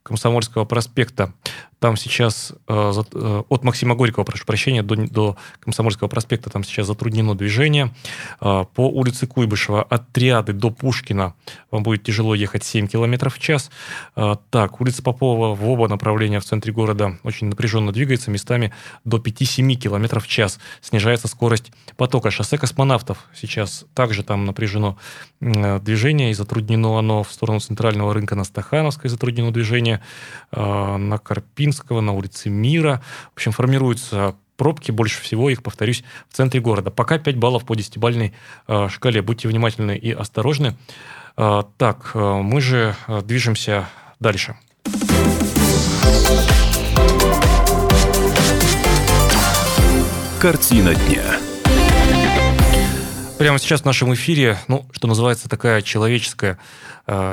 Комсомольского 0.03 0.65
проспекта. 0.65 1.33
Там 1.81 1.97
сейчас 1.97 2.53
э, 2.69 2.93
э, 3.13 3.43
от 3.49 3.65
Максима 3.65 3.95
Горького, 3.95 4.25
прошу 4.25 4.45
прощения, 4.45 4.83
до, 4.83 4.97
до 4.97 5.37
Комсомольского 5.61 6.09
проспекта 6.09 6.51
там 6.51 6.63
сейчас 6.63 6.87
затруднено 6.87 7.35
движение. 7.35 7.95
Э, 8.43 8.67
по 8.75 8.87
улице 8.87 9.27
Куйбышева 9.27 9.83
от 9.83 10.13
Триады 10.13 10.53
до 10.53 10.71
Пушкина 10.71 11.35
вам 11.71 11.83
будет 11.83 12.03
тяжело 12.03 12.35
ехать 12.35 12.65
7 12.65 12.87
км 12.87 13.31
в 13.31 13.39
час. 13.39 13.71
Э, 14.15 14.37
так, 14.51 14.79
улица 14.81 15.03
Попова 15.03 15.55
в 15.55 15.69
оба 15.71 15.89
направления 15.89 16.39
в 16.39 16.45
центре 16.45 16.71
города 16.71 17.19
очень 17.23 17.47
напряженно 17.47 17.93
двигается, 17.93 18.31
местами 18.31 18.73
до 19.05 19.17
5-7 19.17 19.75
км 19.77 20.21
в 20.21 20.29
час. 20.29 20.59
Снижается 20.83 21.29
скорость 21.29 21.73
потока. 21.97 22.31
Шоссе 22.31 22.59
космонавтов 22.59 23.25
сейчас 23.35 23.87
также 23.95 24.23
там 24.23 24.45
напряжено 24.45 24.99
э, 25.41 25.81
движение 25.81 26.31
и 26.31 26.35
затруднено 26.35 26.99
оно 26.99 27.23
в 27.23 27.33
сторону 27.33 27.61
центрального 27.61 28.13
рынка 28.13 28.35
на 28.35 28.45
Стахановской 28.45 29.09
затруднено 29.09 29.51
движение, 29.51 30.03
э, 30.53 30.97
на 30.97 31.17
Карпинского, 31.71 32.01
на 32.01 32.13
улице 32.13 32.51
Мира. 32.51 33.01
В 33.31 33.37
общем, 33.37 33.53
формируются 33.53 34.35
пробки, 34.57 34.91
больше 34.91 35.23
всего 35.23 35.49
их, 35.51 35.63
повторюсь, 35.63 36.05
в 36.29 36.37
центре 36.37 36.61
города. 36.61 36.91
Пока 36.91 37.19
5 37.19 37.37
баллов 37.37 37.65
по 37.65 37.75
10-бальной 37.75 38.33
э, 38.67 38.89
шкале. 38.89 39.23
Будьте 39.23 39.49
внимательны 39.49 39.97
и 39.97 40.13
осторожны. 40.13 40.77
Э, 41.37 41.63
так, 41.79 42.11
э, 42.15 42.19
мы 42.19 42.61
же 42.61 42.97
движемся 43.25 43.89
дальше. 44.19 44.57
Картина 50.41 50.95
дня. 50.95 51.23
Прямо 53.39 53.59
сейчас 53.59 53.83
в 53.83 53.85
нашем 53.87 54.13
эфире, 54.13 54.59
ну, 54.69 54.87
что 54.93 55.07
называется, 55.09 55.49
такая 55.49 55.81
человеческая 55.81 56.59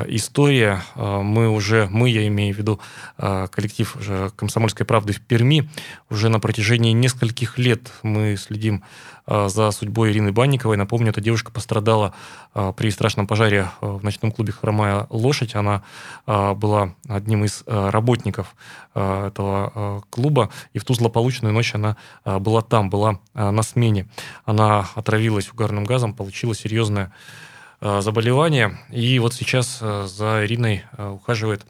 история. 0.08 0.82
Э, 0.96 1.22
мы 1.22 1.50
уже, 1.50 1.88
мы, 1.92 2.10
я 2.10 2.28
имею 2.28 2.56
в 2.56 2.58
виду 2.58 2.80
э, 3.18 3.48
коллектив 3.52 3.96
«Комсомольской 4.36 4.86
правды» 4.86 5.14
в 5.14 5.22
Перми, 5.22 5.70
уже 6.10 6.30
на 6.30 6.40
протяжении 6.40 6.94
нескольких 6.94 7.58
лет 7.58 7.92
мы 8.02 8.38
следим 8.38 8.84
э, 9.28 9.48
за 9.50 9.72
судьбой 9.72 10.12
Ирины 10.12 10.32
Банниковой. 10.32 10.78
Напомню, 10.78 11.10
эта 11.10 11.22
девушка 11.22 11.52
пострадала 11.52 12.14
э, 12.56 12.74
при 12.76 12.90
страшном 12.90 13.28
пожаре 13.28 13.70
э, 13.82 13.88
в 13.88 14.04
ночном 14.04 14.32
клубе 14.32 14.52
«Хромая 14.52 15.06
лошадь». 15.10 15.56
Она 15.56 15.84
э, 16.26 16.54
была 16.54 16.94
одним 17.08 17.46
из 17.46 17.64
э, 17.66 17.90
работников 17.90 18.56
э, 18.96 19.28
этого 19.28 19.72
э, 19.76 20.02
клуба, 20.10 20.50
и 20.74 20.80
в 20.80 20.86
ту 20.86 20.94
злополучную 20.94 21.54
ночь 21.54 21.76
она 21.76 21.98
э, 22.26 22.40
была 22.40 22.62
там, 22.62 22.90
была 22.90 23.20
э, 23.34 23.50
на 23.50 23.64
смене. 23.64 24.08
Она 24.46 24.88
отравилась 24.96 25.52
угарным 25.52 25.84
газом, 25.84 26.14
получила 26.14 26.56
серьезное 26.56 27.06
э, 27.06 27.48
заболевание. 27.82 28.78
И 28.92 29.20
вот 29.20 29.34
сейчас 29.34 29.80
э, 29.82 30.08
за 30.08 30.46
Ириной 30.46 30.84
э, 30.98 31.10
ухаживает 31.10 31.66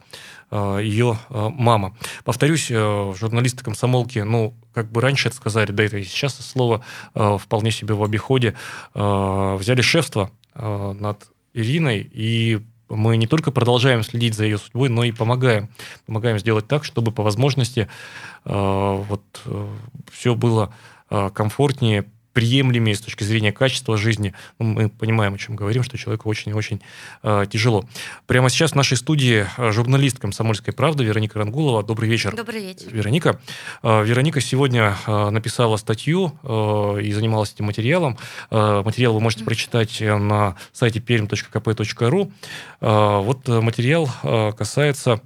ее 0.50 1.18
мама. 1.30 1.94
Повторюсь, 2.24 2.68
журналисты 2.68 3.62
комсомолки, 3.62 4.20
ну, 4.20 4.54
как 4.72 4.90
бы 4.90 5.02
раньше 5.02 5.28
это 5.28 5.36
сказали, 5.36 5.72
да 5.72 5.84
это 5.84 5.98
и 5.98 6.04
сейчас 6.04 6.38
слово 6.38 6.82
вполне 7.12 7.70
себе 7.70 7.92
в 7.92 8.02
обиходе, 8.02 8.54
взяли 8.94 9.82
шефство 9.82 10.30
над 10.54 11.28
Ириной, 11.52 11.98
и 12.10 12.62
мы 12.88 13.18
не 13.18 13.26
только 13.26 13.50
продолжаем 13.50 14.02
следить 14.02 14.32
за 14.32 14.44
ее 14.44 14.56
судьбой, 14.56 14.88
но 14.88 15.04
и 15.04 15.12
помогаем. 15.12 15.68
Помогаем 16.06 16.38
сделать 16.38 16.66
так, 16.66 16.82
чтобы 16.82 17.12
по 17.12 17.22
возможности 17.22 17.86
вот 18.46 19.22
все 20.10 20.34
было 20.34 20.72
комфортнее, 21.10 22.06
приемлемее 22.38 22.94
с 22.94 23.00
точки 23.00 23.24
зрения 23.24 23.50
качества 23.50 23.96
жизни. 23.96 24.32
Ну, 24.60 24.66
мы 24.66 24.88
понимаем, 24.88 25.34
о 25.34 25.38
чем 25.38 25.56
говорим, 25.56 25.82
что 25.82 25.98
человеку 25.98 26.28
очень 26.28 26.52
и 26.52 26.54
очень 26.54 26.80
э, 27.24 27.46
тяжело. 27.50 27.84
Прямо 28.28 28.48
сейчас 28.48 28.70
в 28.70 28.74
нашей 28.76 28.96
студии 28.96 29.44
э, 29.56 29.72
журналист 29.72 30.20
«Комсомольской 30.20 30.72
правды» 30.72 31.02
Вероника 31.02 31.40
Рангулова. 31.40 31.82
Добрый 31.82 32.08
вечер. 32.08 32.36
Добрый 32.36 32.62
вечер. 32.62 32.86
Вероника. 32.92 33.40
Э, 33.82 34.04
Вероника 34.04 34.40
сегодня 34.40 34.96
э, 35.04 35.30
написала 35.30 35.76
статью 35.78 36.38
э, 36.44 37.02
и 37.02 37.10
занималась 37.10 37.52
этим 37.52 37.64
материалом. 37.64 38.16
Э, 38.52 38.82
материал 38.84 39.14
вы 39.14 39.20
можете 39.20 39.42
прочитать 39.42 40.00
на 40.00 40.54
сайте 40.72 41.00
perm.kp.ru. 41.00 42.32
Э, 42.80 43.20
вот 43.20 43.48
материал 43.48 44.08
э, 44.22 44.52
касается 44.52 45.20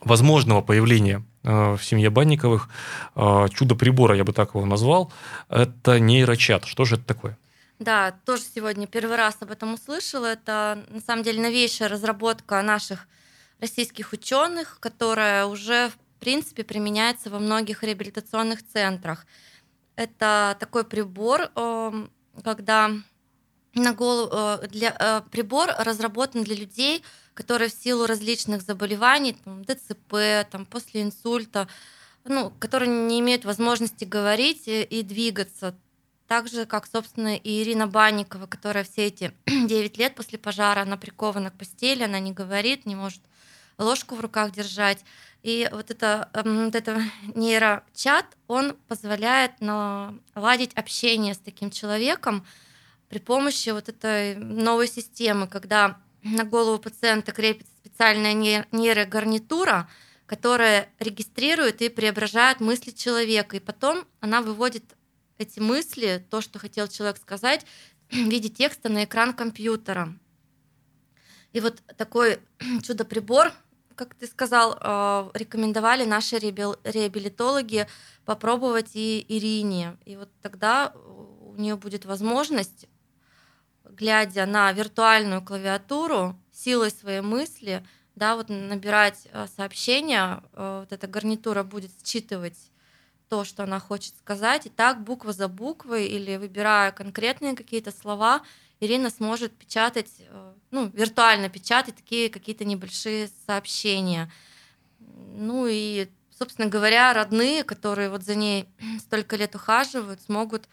возможного 0.00 0.62
появления 0.62 1.18
Э, 1.18 1.27
в 1.42 1.80
семье 1.82 2.10
Банниковых. 2.10 2.68
Э, 3.14 3.48
чудо 3.54 3.74
прибора, 3.74 4.16
я 4.16 4.24
бы 4.24 4.32
так 4.32 4.54
его 4.54 4.66
назвал, 4.66 5.12
это 5.48 6.00
нейрочат. 6.00 6.64
Что 6.64 6.84
же 6.84 6.96
это 6.96 7.04
такое? 7.04 7.38
Да, 7.78 8.12
тоже 8.24 8.42
сегодня 8.54 8.86
первый 8.86 9.16
раз 9.16 9.36
об 9.40 9.52
этом 9.52 9.74
услышала. 9.74 10.26
Это 10.26 10.84
на 10.88 11.00
самом 11.00 11.22
деле 11.22 11.40
новейшая 11.40 11.88
разработка 11.88 12.60
наших 12.62 13.06
российских 13.60 14.12
ученых, 14.12 14.78
которая 14.80 15.46
уже 15.46 15.90
в 15.90 16.20
принципе 16.20 16.64
применяется 16.64 17.30
во 17.30 17.38
многих 17.38 17.84
реабилитационных 17.84 18.66
центрах. 18.66 19.26
Это 19.94 20.56
такой 20.58 20.84
прибор, 20.84 21.50
эм, 21.54 22.10
когда 22.42 22.90
на 23.74 23.92
голову, 23.94 24.30
э, 24.32 24.66
для, 24.68 25.22
прибор 25.30 25.68
разработан 25.78 26.42
для 26.42 26.56
людей, 26.56 27.04
которые 27.38 27.70
в 27.70 27.72
силу 27.72 28.06
различных 28.06 28.62
заболеваний, 28.62 29.34
там, 29.44 29.62
ДЦП, 29.64 30.44
там, 30.50 30.66
после 30.66 31.02
инсульта, 31.02 31.68
ну, 32.24 32.50
которые 32.58 32.88
не 32.88 33.20
имеют 33.20 33.44
возможности 33.44 34.04
говорить 34.04 34.66
и, 34.66 34.82
и 34.82 35.04
двигаться. 35.04 35.76
Так 36.26 36.48
же, 36.48 36.66
как, 36.66 36.88
собственно, 36.88 37.36
и 37.36 37.62
Ирина 37.62 37.86
Банникова, 37.86 38.48
которая 38.48 38.82
все 38.82 39.06
эти 39.06 39.32
9 39.46 39.98
лет 39.98 40.16
после 40.16 40.36
пожара, 40.36 40.80
она 40.80 40.96
прикована 40.96 41.52
к 41.52 41.58
постели, 41.58 42.02
она 42.02 42.18
не 42.18 42.32
говорит, 42.32 42.86
не 42.86 42.96
может 42.96 43.22
ложку 43.78 44.16
в 44.16 44.20
руках 44.20 44.50
держать. 44.50 44.98
И 45.44 45.68
вот 45.70 45.92
это, 45.92 46.30
эм, 46.32 46.64
вот 46.64 46.74
это 46.74 47.00
нейрочат, 47.36 48.26
он 48.48 48.76
позволяет 48.88 49.52
наладить 49.60 50.74
общение 50.74 51.34
с 51.34 51.38
таким 51.38 51.70
человеком 51.70 52.44
при 53.08 53.20
помощи 53.20 53.68
вот 53.68 53.88
этой 53.88 54.34
новой 54.34 54.88
системы, 54.88 55.46
когда 55.46 55.98
на 56.32 56.44
голову 56.44 56.78
пациента 56.78 57.32
крепится 57.32 57.72
специальная 57.78 58.66
нейрогарнитура, 58.72 59.88
которая 60.26 60.88
регистрирует 60.98 61.80
и 61.82 61.88
преображает 61.88 62.60
мысли 62.60 62.90
человека. 62.90 63.56
И 63.56 63.60
потом 63.60 64.04
она 64.20 64.42
выводит 64.42 64.84
эти 65.38 65.60
мысли, 65.60 66.24
то, 66.30 66.40
что 66.40 66.58
хотел 66.58 66.88
человек 66.88 67.16
сказать, 67.16 67.64
в 68.10 68.14
виде 68.14 68.48
текста 68.48 68.88
на 68.88 69.04
экран 69.04 69.32
компьютера. 69.32 70.14
И 71.52 71.60
вот 71.60 71.82
такой 71.96 72.40
чудо-прибор, 72.82 73.52
как 73.94 74.14
ты 74.14 74.26
сказал, 74.26 74.78
э, 74.80 75.30
рекомендовали 75.34 76.04
наши 76.04 76.38
реабилитологи 76.38 77.86
попробовать 78.24 78.90
и 78.94 79.24
Ирине. 79.28 79.96
И 80.04 80.16
вот 80.16 80.28
тогда 80.42 80.92
у 80.94 81.54
нее 81.56 81.76
будет 81.76 82.04
возможность 82.04 82.86
глядя 83.98 84.46
на 84.46 84.72
виртуальную 84.72 85.42
клавиатуру, 85.42 86.38
силой 86.52 86.90
своей 86.90 87.20
мысли, 87.20 87.84
да, 88.14 88.36
вот 88.36 88.48
набирать 88.48 89.28
э, 89.32 89.46
сообщения, 89.56 90.42
э, 90.52 90.80
вот 90.80 90.92
эта 90.92 91.06
гарнитура 91.06 91.62
будет 91.62 91.90
считывать 92.04 92.58
то, 93.28 93.44
что 93.44 93.64
она 93.64 93.78
хочет 93.78 94.14
сказать, 94.18 94.66
и 94.66 94.70
так 94.70 95.02
буква 95.02 95.32
за 95.32 95.48
буквой 95.48 96.06
или 96.06 96.36
выбирая 96.36 96.92
конкретные 96.92 97.54
какие-то 97.54 97.92
слова, 97.92 98.42
Ирина 98.80 99.10
сможет 99.10 99.52
печатать, 99.56 100.10
э, 100.20 100.52
ну, 100.70 100.86
виртуально 100.94 101.48
печатать 101.48 101.96
такие 101.96 102.30
какие-то 102.30 102.64
небольшие 102.64 103.28
сообщения. 103.46 104.30
Ну 104.98 105.66
и, 105.68 106.08
собственно 106.30 106.68
говоря, 106.68 107.12
родные, 107.12 107.64
которые 107.64 108.08
вот 108.10 108.22
за 108.22 108.34
ней 108.34 108.66
столько 109.00 109.36
лет 109.36 109.54
ухаживают, 109.54 110.22
смогут 110.22 110.68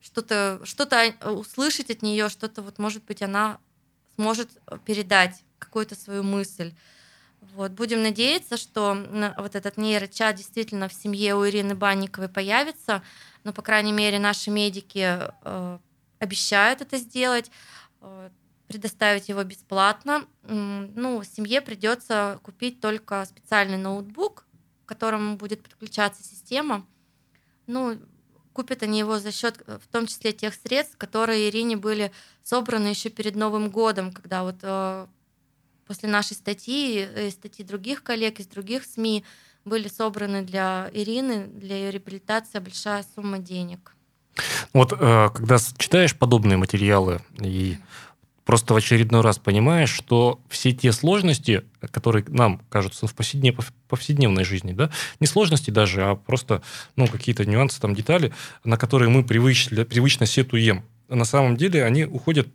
что-то 0.00 0.60
что 0.64 0.86
услышать 1.24 1.90
от 1.90 2.02
нее, 2.02 2.28
что-то 2.28 2.62
вот, 2.62 2.78
может 2.78 3.04
быть, 3.04 3.22
она 3.22 3.58
сможет 4.16 4.50
передать 4.84 5.44
какую-то 5.58 5.94
свою 5.94 6.22
мысль. 6.22 6.72
Вот. 7.40 7.72
Будем 7.72 8.02
надеяться, 8.02 8.56
что 8.56 8.96
вот 9.38 9.54
этот 9.54 9.76
нейрочат 9.76 10.36
действительно 10.36 10.88
в 10.88 10.92
семье 10.92 11.36
у 11.36 11.46
Ирины 11.46 11.74
Банниковой 11.74 12.28
появится, 12.28 13.02
но, 13.44 13.52
по 13.52 13.62
крайней 13.62 13.92
мере, 13.92 14.18
наши 14.18 14.50
медики 14.50 15.18
э, 15.44 15.78
обещают 16.18 16.80
это 16.80 16.98
сделать, 16.98 17.50
э, 18.00 18.30
предоставить 18.66 19.28
его 19.28 19.42
бесплатно. 19.44 20.26
Ну, 20.42 21.22
семье 21.22 21.60
придется 21.60 22.38
купить 22.42 22.80
только 22.80 23.24
специальный 23.24 23.78
ноутбук, 23.78 24.44
к 24.84 24.88
которому 24.88 25.36
будет 25.36 25.62
подключаться 25.62 26.22
система. 26.22 26.86
Ну, 27.66 27.98
Купят 28.58 28.82
они 28.82 28.98
его 28.98 29.20
за 29.20 29.30
счет, 29.30 29.62
э, 29.68 29.78
в 29.80 29.86
том 29.86 30.08
числе, 30.08 30.32
тех 30.32 30.52
средств, 30.52 30.96
которые 30.98 31.48
Ирине 31.48 31.76
были 31.76 32.10
собраны 32.42 32.88
еще 32.88 33.08
перед 33.08 33.36
Новым 33.36 33.70
годом, 33.70 34.10
когда 34.10 34.42
вот 34.42 34.56
э, 34.62 35.06
после 35.86 36.08
нашей 36.08 36.32
статьи 36.32 37.06
и 37.26 37.30
статьи 37.30 37.64
других 37.64 38.02
коллег 38.02 38.40
из 38.40 38.48
других 38.48 38.84
СМИ 38.84 39.22
были 39.64 39.86
собраны 39.86 40.42
для 40.42 40.90
Ирины, 40.92 41.46
для 41.46 41.76
ее 41.76 41.92
реабилитации 41.92 42.58
большая 42.58 43.06
сумма 43.14 43.38
денег. 43.38 43.94
Вот 44.72 44.92
э, 44.92 45.28
когда 45.32 45.58
читаешь 45.76 46.16
подобные 46.16 46.56
материалы 46.56 47.20
и 47.40 47.76
просто 48.48 48.72
в 48.72 48.78
очередной 48.78 49.20
раз 49.20 49.38
понимаешь, 49.38 49.90
что 49.90 50.40
все 50.48 50.72
те 50.72 50.90
сложности, 50.90 51.64
которые 51.92 52.24
нам 52.28 52.62
кажутся 52.70 53.06
в 53.06 53.14
повседневной 53.14 54.42
жизни, 54.42 54.72
да, 54.72 54.90
не 55.20 55.26
сложности 55.26 55.70
даже, 55.70 56.02
а 56.02 56.14
просто 56.16 56.62
ну, 56.96 57.06
какие-то 57.08 57.44
нюансы, 57.44 57.78
там, 57.78 57.94
детали, 57.94 58.32
на 58.64 58.78
которые 58.78 59.10
мы 59.10 59.22
привычно, 59.22 59.84
привычно 59.84 60.24
сетуем, 60.24 60.82
на 61.08 61.26
самом 61.26 61.58
деле 61.58 61.84
они 61.84 62.06
уходят 62.06 62.48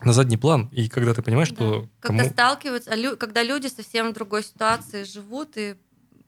на 0.00 0.14
задний 0.14 0.38
план, 0.38 0.70
и 0.72 0.88
когда 0.88 1.12
ты 1.12 1.20
понимаешь, 1.20 1.50
да. 1.50 1.54
что... 1.56 1.88
Когда 2.00 2.22
кому... 2.22 2.30
сталкиваются, 2.30 2.90
а 2.90 3.16
когда 3.16 3.42
люди 3.42 3.66
совсем 3.66 4.12
в 4.12 4.14
другой 4.14 4.42
ситуации 4.42 5.02
живут 5.02 5.58
и 5.58 5.76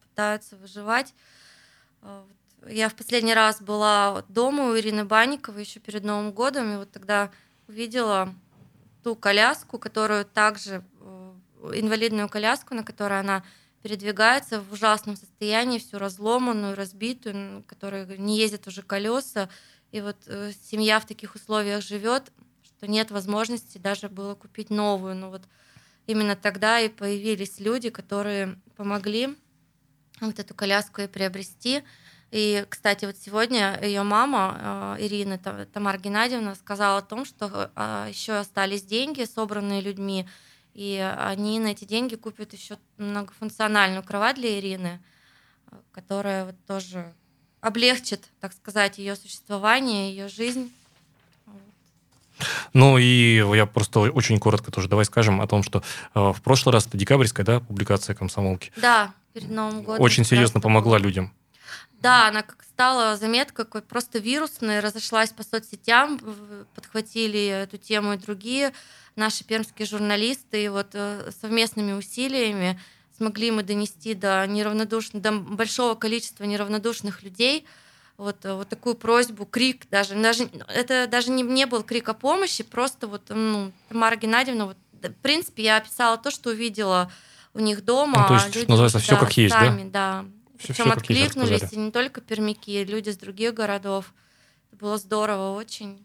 пытаются 0.03 0.55
выживать. 0.57 1.15
А, 2.03 2.27
я 2.69 2.91
в 2.91 2.95
последний 2.95 3.33
раз 3.33 3.63
была 3.63 4.23
дома 4.29 4.65
у 4.65 4.77
Ирины 4.77 5.07
Банниковой 5.07 5.63
еще 5.63 5.81
перед 5.81 6.05
Новым 6.05 6.33
годом, 6.33 6.75
и 6.75 6.77
вот 6.77 6.93
тогда 6.93 7.31
увидела 7.69 8.35
ту 9.03 9.17
коляску, 9.17 9.79
которую 9.79 10.25
также, 10.25 10.85
э, 11.01 11.33
инвалидную 11.75 12.29
коляску, 12.29 12.75
на 12.75 12.85
которой 12.85 13.21
она 13.21 13.45
передвигается 13.83 14.61
в 14.61 14.73
ужасном 14.73 15.17
состоянии, 15.17 15.79
всю 15.79 15.99
разломанную, 15.99 16.77
разбитую, 16.77 17.65
которая 17.67 18.07
не 18.17 18.39
ездят 18.39 18.67
уже 18.69 18.83
колеса. 18.83 19.49
И 19.91 20.01
вот 20.01 20.17
э, 20.27 20.53
семья 20.71 21.01
в 21.01 21.07
таких 21.07 21.35
условиях 21.35 21.83
живет, 21.83 22.33
что 22.63 22.87
нет 22.87 23.11
возможности 23.11 23.79
даже 23.79 24.09
было 24.09 24.35
купить 24.35 24.71
новую. 24.71 25.17
Но 25.17 25.31
вот 25.31 25.43
именно 26.07 26.37
тогда 26.37 26.81
и 26.81 26.89
появились 26.89 27.59
люди, 27.59 27.91
которые 27.91 28.57
помогли 28.77 29.37
вот 30.21 30.39
эту 30.39 30.55
коляску 30.55 31.01
и 31.03 31.09
приобрести. 31.09 31.83
И, 32.33 32.65
кстати, 32.71 33.05
вот 33.05 33.17
сегодня 33.19 33.79
ее 33.83 34.03
мама 34.03 34.97
Ирина 34.99 35.39
Тамара 35.39 35.99
Геннадьевна 35.99 36.55
сказала 36.55 36.99
о 36.99 37.03
том, 37.03 37.27
что 37.27 37.71
еще 38.09 38.33
остались 38.33 38.83
деньги, 38.83 39.25
собранные 39.25 39.83
людьми, 39.83 40.27
и 40.73 40.99
они 41.19 41.61
на 41.61 41.69
эти 41.69 41.85
деньги 41.85 42.15
купят 42.15 42.55
еще 42.55 42.79
многофункциональную 42.97 44.03
кровать 44.03 44.37
для 44.37 44.59
Ирины, 44.59 44.99
которая 45.93 46.47
вот 46.47 46.55
тоже 46.67 47.13
облегчит, 47.61 48.25
так 48.41 48.55
сказать, 48.55 48.97
ее 48.97 49.15
существование, 49.15 50.11
ее 50.11 50.29
жизнь. 50.29 50.73
Ну 52.73 52.97
и 52.97 53.45
я 53.55 53.67
просто 53.67 54.01
очень 54.01 54.41
коротко 54.41 54.73
тоже 54.73 54.89
давай 54.89 55.05
скажем 55.05 55.43
о 55.43 55.47
том, 55.47 55.63
что 55.63 55.83
э, 56.15 56.33
в 56.33 56.41
прошлый 56.43 56.73
раз 56.73 56.87
это 56.87 56.97
декабрьская, 56.97 57.45
да, 57.45 57.61
публикация 57.61 58.17
комсомолки. 58.17 58.73
Да, 58.79 59.13
перед 59.33 59.51
Новым 59.51 59.83
годом. 59.83 60.03
Очень 60.03 60.25
серьезно 60.25 60.61
помогла 60.61 60.99
людям. 60.99 61.33
Да, 62.03 62.29
она 62.29 62.43
как 62.43 62.65
стала 62.65 63.17
заметка 63.17 63.65
какой 63.65 63.83
просто 63.83 64.19
вирусной, 64.19 64.81
разошлась 64.81 65.31
по 65.31 65.45
соцсетям, 65.45 66.19
подхватили 66.75 67.47
эту 67.47 67.79
тему 67.79 68.15
и 68.15 68.17
другие 68.17 68.73
наши 69.15 69.45
пермские 69.45 69.87
журналисты, 69.87 70.65
и 70.65 70.69
вот 70.69 70.89
э, 70.95 71.31
совместными 71.41 71.93
усилиями 71.93 72.81
смогли 73.17 73.51
мы 73.51 73.63
донести 73.63 74.15
до 74.15 74.45
неравнодушных, 74.47 75.23
до 75.23 75.33
большого 75.33 75.95
количества 75.95 76.45
неравнодушных 76.45 77.23
людей 77.23 77.67
вот, 78.17 78.39
вот 78.45 78.69
такую 78.69 78.95
просьбу, 78.95 79.45
крик 79.45 79.89
даже, 79.91 80.15
даже 80.15 80.49
это 80.69 81.07
даже 81.07 81.31
не, 81.31 81.43
не 81.43 81.67
был 81.67 81.83
крик 81.83 82.09
о 82.09 82.15
помощи, 82.15 82.65
просто 82.65 83.07
вот 83.07 83.23
ну, 83.29 83.73
Тамара 83.89 84.17
Геннадьевна, 84.17 84.67
вот, 84.67 84.77
в 85.03 85.13
принципе, 85.23 85.65
я 85.65 85.77
описала 85.77 86.17
то, 86.17 86.31
что 86.31 86.51
увидела 86.51 87.11
у 87.55 87.61
них 87.61 87.85
дома. 87.85 88.23
Ну, 88.23 88.29
то 88.29 88.35
есть, 88.35 88.57
люди, 88.57 88.71
называется, 88.71 88.99
все 88.99 89.13
да, 89.13 89.21
как 89.21 89.37
есть, 89.37 89.55
сами, 89.55 89.91
да? 89.91 90.23
да. 90.23 90.42
Причем 90.63 90.85
все 90.85 90.93
откликнулись, 90.93 91.73
и 91.73 91.77
не 91.77 91.91
только 91.91 92.21
пермяки, 92.21 92.85
люди 92.85 93.11
с 93.11 93.17
других 93.17 93.55
городов. 93.55 94.13
Это 94.73 94.85
было 94.85 94.99
здорово 94.99 95.57
очень. 95.57 96.05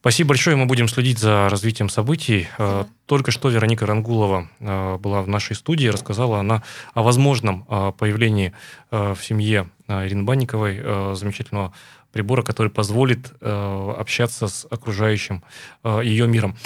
Спасибо 0.00 0.30
большое. 0.30 0.56
Мы 0.56 0.66
будем 0.66 0.88
следить 0.88 1.20
за 1.20 1.48
развитием 1.48 1.88
событий. 1.88 2.48
Спасибо. 2.54 2.88
Только 3.06 3.30
что 3.30 3.50
Вероника 3.50 3.86
Рангулова 3.86 4.48
э, 4.58 4.96
была 4.96 5.22
в 5.22 5.28
нашей 5.28 5.54
студии, 5.54 5.86
рассказала 5.86 6.40
она 6.40 6.64
о 6.94 7.02
возможном 7.02 7.66
э, 7.68 7.92
появлении 7.96 8.52
э, 8.90 9.14
в 9.14 9.24
семье 9.24 9.68
Ирины 9.86 10.24
Банниковой 10.24 11.14
замечательного 11.14 11.72
прибора, 12.10 12.42
который 12.42 12.70
позволит 12.70 13.32
общаться 13.42 14.48
с 14.48 14.66
окружающим 14.70 15.42
ее 15.84 16.26
миром. 16.26 16.56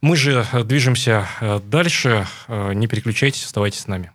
Мы 0.00 0.16
же 0.16 0.46
движемся 0.64 1.28
дальше. 1.64 2.26
Не 2.48 2.86
переключайтесь, 2.86 3.44
оставайтесь 3.44 3.80
с 3.80 3.86
нами. 3.88 4.12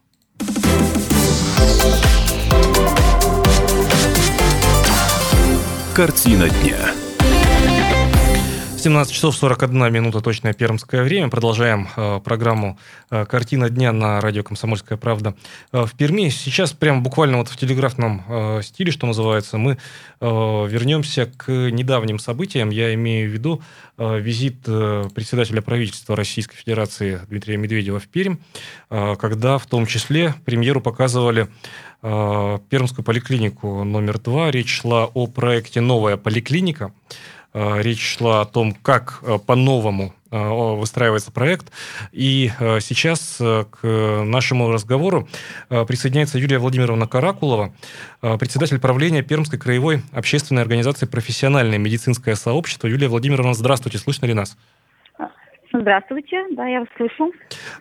Картина 6.01 6.49
дня. 6.49 7.00
17 8.81 9.13
часов 9.13 9.35
41 9.35 9.93
минута 9.93 10.21
точное 10.21 10.53
пермское 10.53 11.03
время. 11.03 11.29
Продолжаем 11.29 11.87
э, 11.95 12.19
программу 12.23 12.79
э, 13.11 13.25
«Картина 13.25 13.69
дня» 13.69 13.91
на 13.91 14.19
радио 14.21 14.41
«Комсомольская 14.41 14.97
правда» 14.97 15.35
э, 15.71 15.85
в 15.85 15.93
Перми. 15.93 16.29
Сейчас 16.29 16.71
прямо 16.71 16.99
буквально 16.99 17.37
вот 17.37 17.47
в 17.47 17.55
телеграфном 17.57 18.23
э, 18.27 18.61
стиле, 18.63 18.91
что 18.91 19.05
называется, 19.05 19.59
мы 19.59 19.73
э, 19.73 19.77
вернемся 20.19 21.27
к 21.27 21.51
недавним 21.51 22.17
событиям. 22.17 22.71
Я 22.71 22.91
имею 22.95 23.29
в 23.29 23.33
виду 23.33 23.61
э, 23.99 24.19
визит 24.19 24.63
э, 24.65 25.09
председателя 25.13 25.61
правительства 25.61 26.15
Российской 26.15 26.55
Федерации 26.55 27.21
Дмитрия 27.29 27.57
Медведева 27.57 27.99
в 27.99 28.07
Пермь, 28.07 28.37
э, 28.89 29.15
когда 29.19 29.59
в 29.59 29.67
том 29.67 29.85
числе 29.85 30.33
премьеру 30.43 30.81
показывали 30.81 31.49
э, 32.01 32.59
Пермскую 32.67 33.05
поликлинику 33.05 33.83
номер 33.83 34.17
два. 34.17 34.49
Речь 34.49 34.81
шла 34.81 35.05
о 35.05 35.27
проекте 35.27 35.81
«Новая 35.81 36.17
поликлиника». 36.17 36.91
Э, 37.53 37.81
речь 37.81 38.17
шла 38.17 38.41
о 38.41 38.45
том, 38.45 38.73
как 38.73 39.19
э, 39.23 39.37
по-новому 39.45 40.13
э, 40.31 40.37
выстраивается 40.37 41.31
проект. 41.31 41.71
И 42.11 42.49
сейчас 42.79 43.37
к 43.39 43.79
нашему 43.83 44.71
разговору 44.71 45.27
присоединяется 45.69 46.37
Юлия 46.37 46.59
Владимировна 46.59 47.07
Каракулова, 47.07 47.73
председатель 48.21 48.79
правления 48.79 49.23
Пермской 49.23 49.59
краевой 49.59 50.01
общественной 50.13 50.61
организации 50.61 51.05
«Профессиональное 51.05 51.77
медицинское 51.77 52.35
сообщество». 52.35 52.87
Юлия 52.87 53.07
Владимировна, 53.07 53.53
здравствуйте, 53.53 53.97
слышно 53.97 54.25
ли 54.25 54.33
нас? 54.33 54.57
Здравствуйте, 55.73 56.43
да, 56.51 56.67
я 56.67 56.81
вас 56.81 56.89
слышу. 56.97 57.31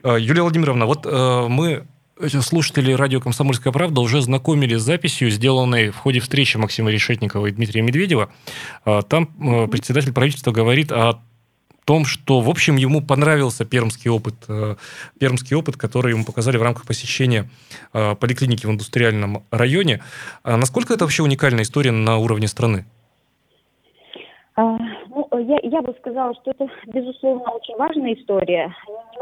Юлия 0.04 0.42
Владимировна, 0.42 0.86
вот 0.86 1.06
мы 1.06 1.86
слушатели 2.28 2.92
радио 2.92 3.20
«Комсомольская 3.20 3.72
правда» 3.72 4.00
уже 4.00 4.20
знакомились 4.20 4.80
с 4.80 4.84
записью, 4.84 5.30
сделанной 5.30 5.90
в 5.90 5.96
ходе 5.96 6.20
встречи 6.20 6.56
Максима 6.56 6.90
Решетникова 6.90 7.46
и 7.46 7.50
Дмитрия 7.50 7.82
Медведева. 7.82 8.30
А, 8.84 9.02
там 9.02 9.30
э, 9.40 9.66
председатель 9.68 10.12
правительства 10.12 10.52
говорит 10.52 10.92
о 10.92 11.22
том, 11.84 12.04
что, 12.04 12.40
в 12.40 12.48
общем, 12.48 12.76
ему 12.76 13.00
понравился 13.00 13.64
пермский 13.64 14.10
опыт, 14.10 14.36
э, 14.48 14.76
пермский 15.18 15.56
опыт, 15.56 15.76
который 15.76 16.12
ему 16.12 16.24
показали 16.24 16.56
в 16.56 16.62
рамках 16.62 16.86
посещения 16.86 17.50
э, 17.92 18.14
поликлиники 18.14 18.66
в 18.66 18.70
индустриальном 18.70 19.44
районе. 19.50 20.02
А 20.42 20.56
насколько 20.56 20.94
это 20.94 21.04
вообще 21.04 21.22
уникальная 21.22 21.64
история 21.64 21.90
на 21.90 22.16
уровне 22.18 22.48
страны? 22.48 22.86
Я, 25.40 25.58
я 25.62 25.82
бы 25.82 25.94
сказала, 25.98 26.34
что 26.34 26.50
это, 26.50 26.68
безусловно, 26.86 27.50
очень 27.52 27.76
важная 27.76 28.14
история 28.14 28.74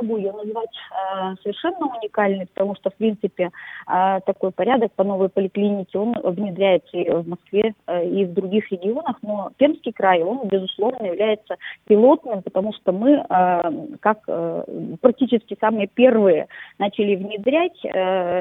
могу 0.02 0.16
ее 0.16 0.32
назвать 0.32 0.70
э, 0.90 1.34
совершенно 1.42 1.86
уникальной, 1.96 2.46
потому 2.46 2.74
что, 2.76 2.90
в 2.90 2.94
принципе, 2.94 3.50
э, 3.86 4.20
такой 4.26 4.50
порядок 4.52 4.92
по 4.92 5.04
новой 5.04 5.28
поликлинике, 5.28 5.98
он 5.98 6.14
внедряется 6.22 6.96
и 6.96 7.10
в 7.10 7.28
Москве, 7.28 7.74
э, 7.86 8.06
и 8.06 8.24
в 8.24 8.32
других 8.32 8.70
регионах, 8.70 9.16
но 9.22 9.50
Пермский 9.56 9.92
край, 9.92 10.22
он, 10.22 10.46
безусловно, 10.48 11.06
является 11.06 11.56
пилотным, 11.86 12.42
потому 12.42 12.72
что 12.72 12.92
мы, 12.92 13.24
э, 13.28 13.70
как 14.00 14.18
э, 14.28 14.64
практически 15.00 15.56
самые 15.60 15.86
первые, 15.88 16.48
начали 16.78 17.16
внедрять 17.16 17.78
э, 17.84 17.88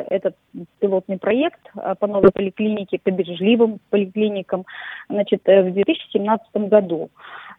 этот 0.09 0.35
пилотный 0.79 1.17
проект 1.17 1.61
э, 1.75 1.95
по 1.99 2.07
новой 2.07 2.31
поликлинике, 2.31 2.99
по 2.99 3.11
бережливым 3.11 3.79
поликлиникам, 3.89 4.65
значит, 5.09 5.41
э, 5.45 5.63
в 5.63 5.73
2017 5.73 6.69
году. 6.69 7.09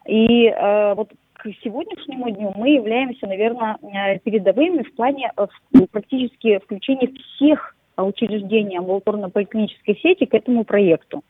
И 0.09 0.47
э, 0.47 0.93
вот 0.95 1.11
к 1.33 1.45
сегодняшнему 1.63 2.31
дню 2.31 2.51
мы 2.55 2.69
являемся, 2.69 3.27
наверное, 3.27 3.77
э, 3.81 4.17
передовыми 4.19 4.81
в 4.81 4.95
плане 4.95 5.31
э, 5.37 5.47
практически 5.91 6.57
включения 6.59 7.11
всех 7.35 7.75
учреждений 7.95 8.77
амбулаторно-поликлинической 8.77 9.99
сети 10.01 10.25
к 10.25 10.33
этому 10.33 10.63
проекту. 10.63 11.23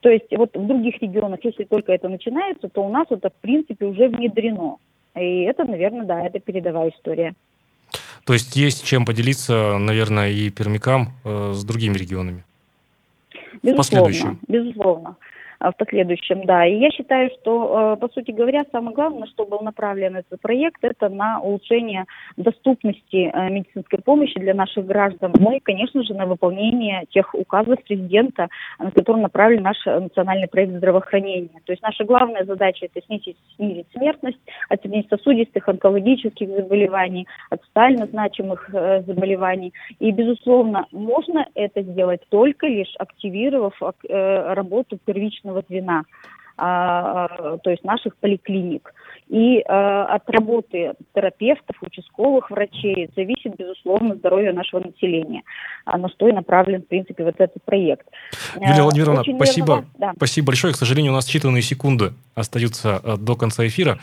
То 0.00 0.10
есть 0.10 0.26
вот 0.30 0.54
в 0.54 0.66
других 0.66 1.02
регионах, 1.02 1.40
если 1.42 1.64
только 1.64 1.92
это 1.92 2.08
начинается, 2.08 2.68
то 2.68 2.82
у 2.82 2.90
нас 2.90 3.06
это 3.10 3.30
в 3.30 3.40
принципе 3.40 3.86
уже 3.86 4.08
внедрено. 4.08 4.76
И 5.16 5.42
это, 5.42 5.64
наверное, 5.64 6.04
да, 6.04 6.24
это 6.24 6.38
передовая 6.38 6.90
история. 6.90 7.34
То 8.24 8.34
есть 8.34 8.54
есть 8.54 8.84
чем 8.84 9.04
поделиться, 9.04 9.78
наверное, 9.78 10.30
и 10.30 10.50
пермякам 10.50 11.08
э, 11.24 11.52
с 11.54 11.64
другими 11.64 11.94
регионами? 11.94 12.44
Безусловно, 13.62 14.38
безусловно. 14.46 15.16
А, 15.62 15.70
в 15.70 15.76
последующем, 15.76 16.44
да. 16.44 16.66
И 16.66 16.76
я 16.76 16.90
считаю, 16.90 17.30
что, 17.40 17.94
э, 17.94 18.00
по 18.00 18.08
сути 18.08 18.32
говоря, 18.32 18.64
самое 18.72 18.94
главное, 18.96 19.28
что 19.28 19.46
был 19.46 19.60
направлен 19.60 20.16
этот 20.16 20.40
проект, 20.40 20.82
это 20.82 21.08
на 21.08 21.40
улучшение 21.40 22.04
доступности 22.36 23.30
э, 23.32 23.48
медицинской 23.48 24.00
помощи 24.00 24.40
для 24.40 24.54
наших 24.54 24.86
граждан. 24.86 25.32
Ну 25.38 25.54
и, 25.54 25.60
конечно 25.60 26.02
же, 26.02 26.14
на 26.14 26.26
выполнение 26.26 27.04
тех 27.10 27.32
указов 27.34 27.80
президента, 27.84 28.48
на 28.80 28.90
которые 28.90 29.22
направлен 29.22 29.62
наш 29.62 29.76
национальный 29.86 30.48
проект 30.48 30.72
здравоохранения. 30.72 31.60
То 31.64 31.72
есть 31.72 31.82
наша 31.82 32.04
главная 32.04 32.44
задача– 32.44 32.86
это 32.92 33.06
снизить, 33.06 33.36
снизить 33.54 33.86
смертность 33.94 34.40
от 34.68 34.82
сердечно-сосудистых, 34.82 35.68
онкологических 35.68 36.48
заболеваний, 36.48 37.28
от 37.50 37.62
социально 37.66 38.06
значимых 38.06 38.68
э, 38.74 39.02
заболеваний. 39.02 39.72
И, 40.00 40.10
безусловно, 40.10 40.86
можно 40.90 41.46
это 41.54 41.82
сделать 41.82 42.22
только 42.30 42.66
лишь 42.66 42.92
активировав 42.98 43.80
э, 43.80 44.54
работу 44.54 44.98
первичного 45.04 45.51
первичного 45.52 45.62
звена, 45.68 45.98
а, 45.98 46.00
а, 46.00 46.41
то 46.62 47.70
есть 47.70 47.82
наших 47.82 48.16
поликлиник. 48.16 48.94
И 49.28 49.60
э, 49.60 49.62
от 49.66 50.28
работы 50.28 50.92
терапевтов, 51.14 51.76
участковых 51.80 52.50
врачей 52.50 53.08
зависит, 53.16 53.56
безусловно, 53.56 54.14
здоровье 54.14 54.52
нашего 54.52 54.80
населения. 54.80 55.42
А 55.86 55.96
на 55.96 56.10
что 56.10 56.28
и 56.28 56.32
направлен, 56.32 56.82
в 56.82 56.86
принципе, 56.86 57.24
вот 57.24 57.36
этот 57.38 57.62
проект. 57.64 58.06
Юлия 58.56 58.82
Владимировна, 58.82 59.20
Очень 59.20 59.36
спасибо. 59.36 59.74
Верно, 59.74 59.88
да. 59.96 60.12
Спасибо 60.16 60.48
большое. 60.48 60.74
К 60.74 60.76
сожалению, 60.76 61.12
у 61.12 61.14
нас 61.14 61.34
считанные 61.34 61.62
секунды 61.62 62.12
остаются 62.34 63.00
до 63.16 63.34
конца 63.34 63.66
эфира. 63.66 63.98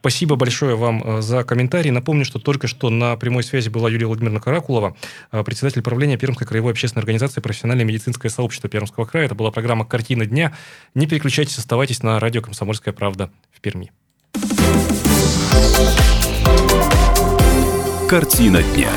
Спасибо 0.00 0.36
большое 0.36 0.76
вам 0.76 1.22
за 1.22 1.44
комментарий. 1.44 1.90
Напомню, 1.90 2.26
что 2.26 2.38
только 2.38 2.66
что 2.66 2.90
на 2.90 3.16
прямой 3.16 3.44
связи 3.44 3.70
была 3.70 3.88
Юлия 3.88 4.06
Владимировна 4.06 4.40
Каракулова, 4.40 4.96
председатель 5.30 5.82
правления 5.82 6.18
Пермской 6.18 6.46
краевой 6.46 6.72
общественной 6.72 7.02
организации 7.02 7.40
«Профессиональное 7.40 7.86
медицинское 7.86 8.28
сообщество 8.28 8.68
Пермского 8.68 9.06
края». 9.06 9.26
Это 9.26 9.34
была 9.34 9.50
программа 9.50 9.86
«Картина 9.86 10.26
дня». 10.26 10.52
Не 10.94 11.06
переключайтесь, 11.06 11.58
оставайтесь 11.72 12.02
на 12.02 12.20
радио 12.20 12.42
«Комсомольская 12.42 12.92
правда» 12.92 13.30
в 13.50 13.62
Перми. 13.62 13.90
Картина 18.06 18.62
дня. 18.62 18.90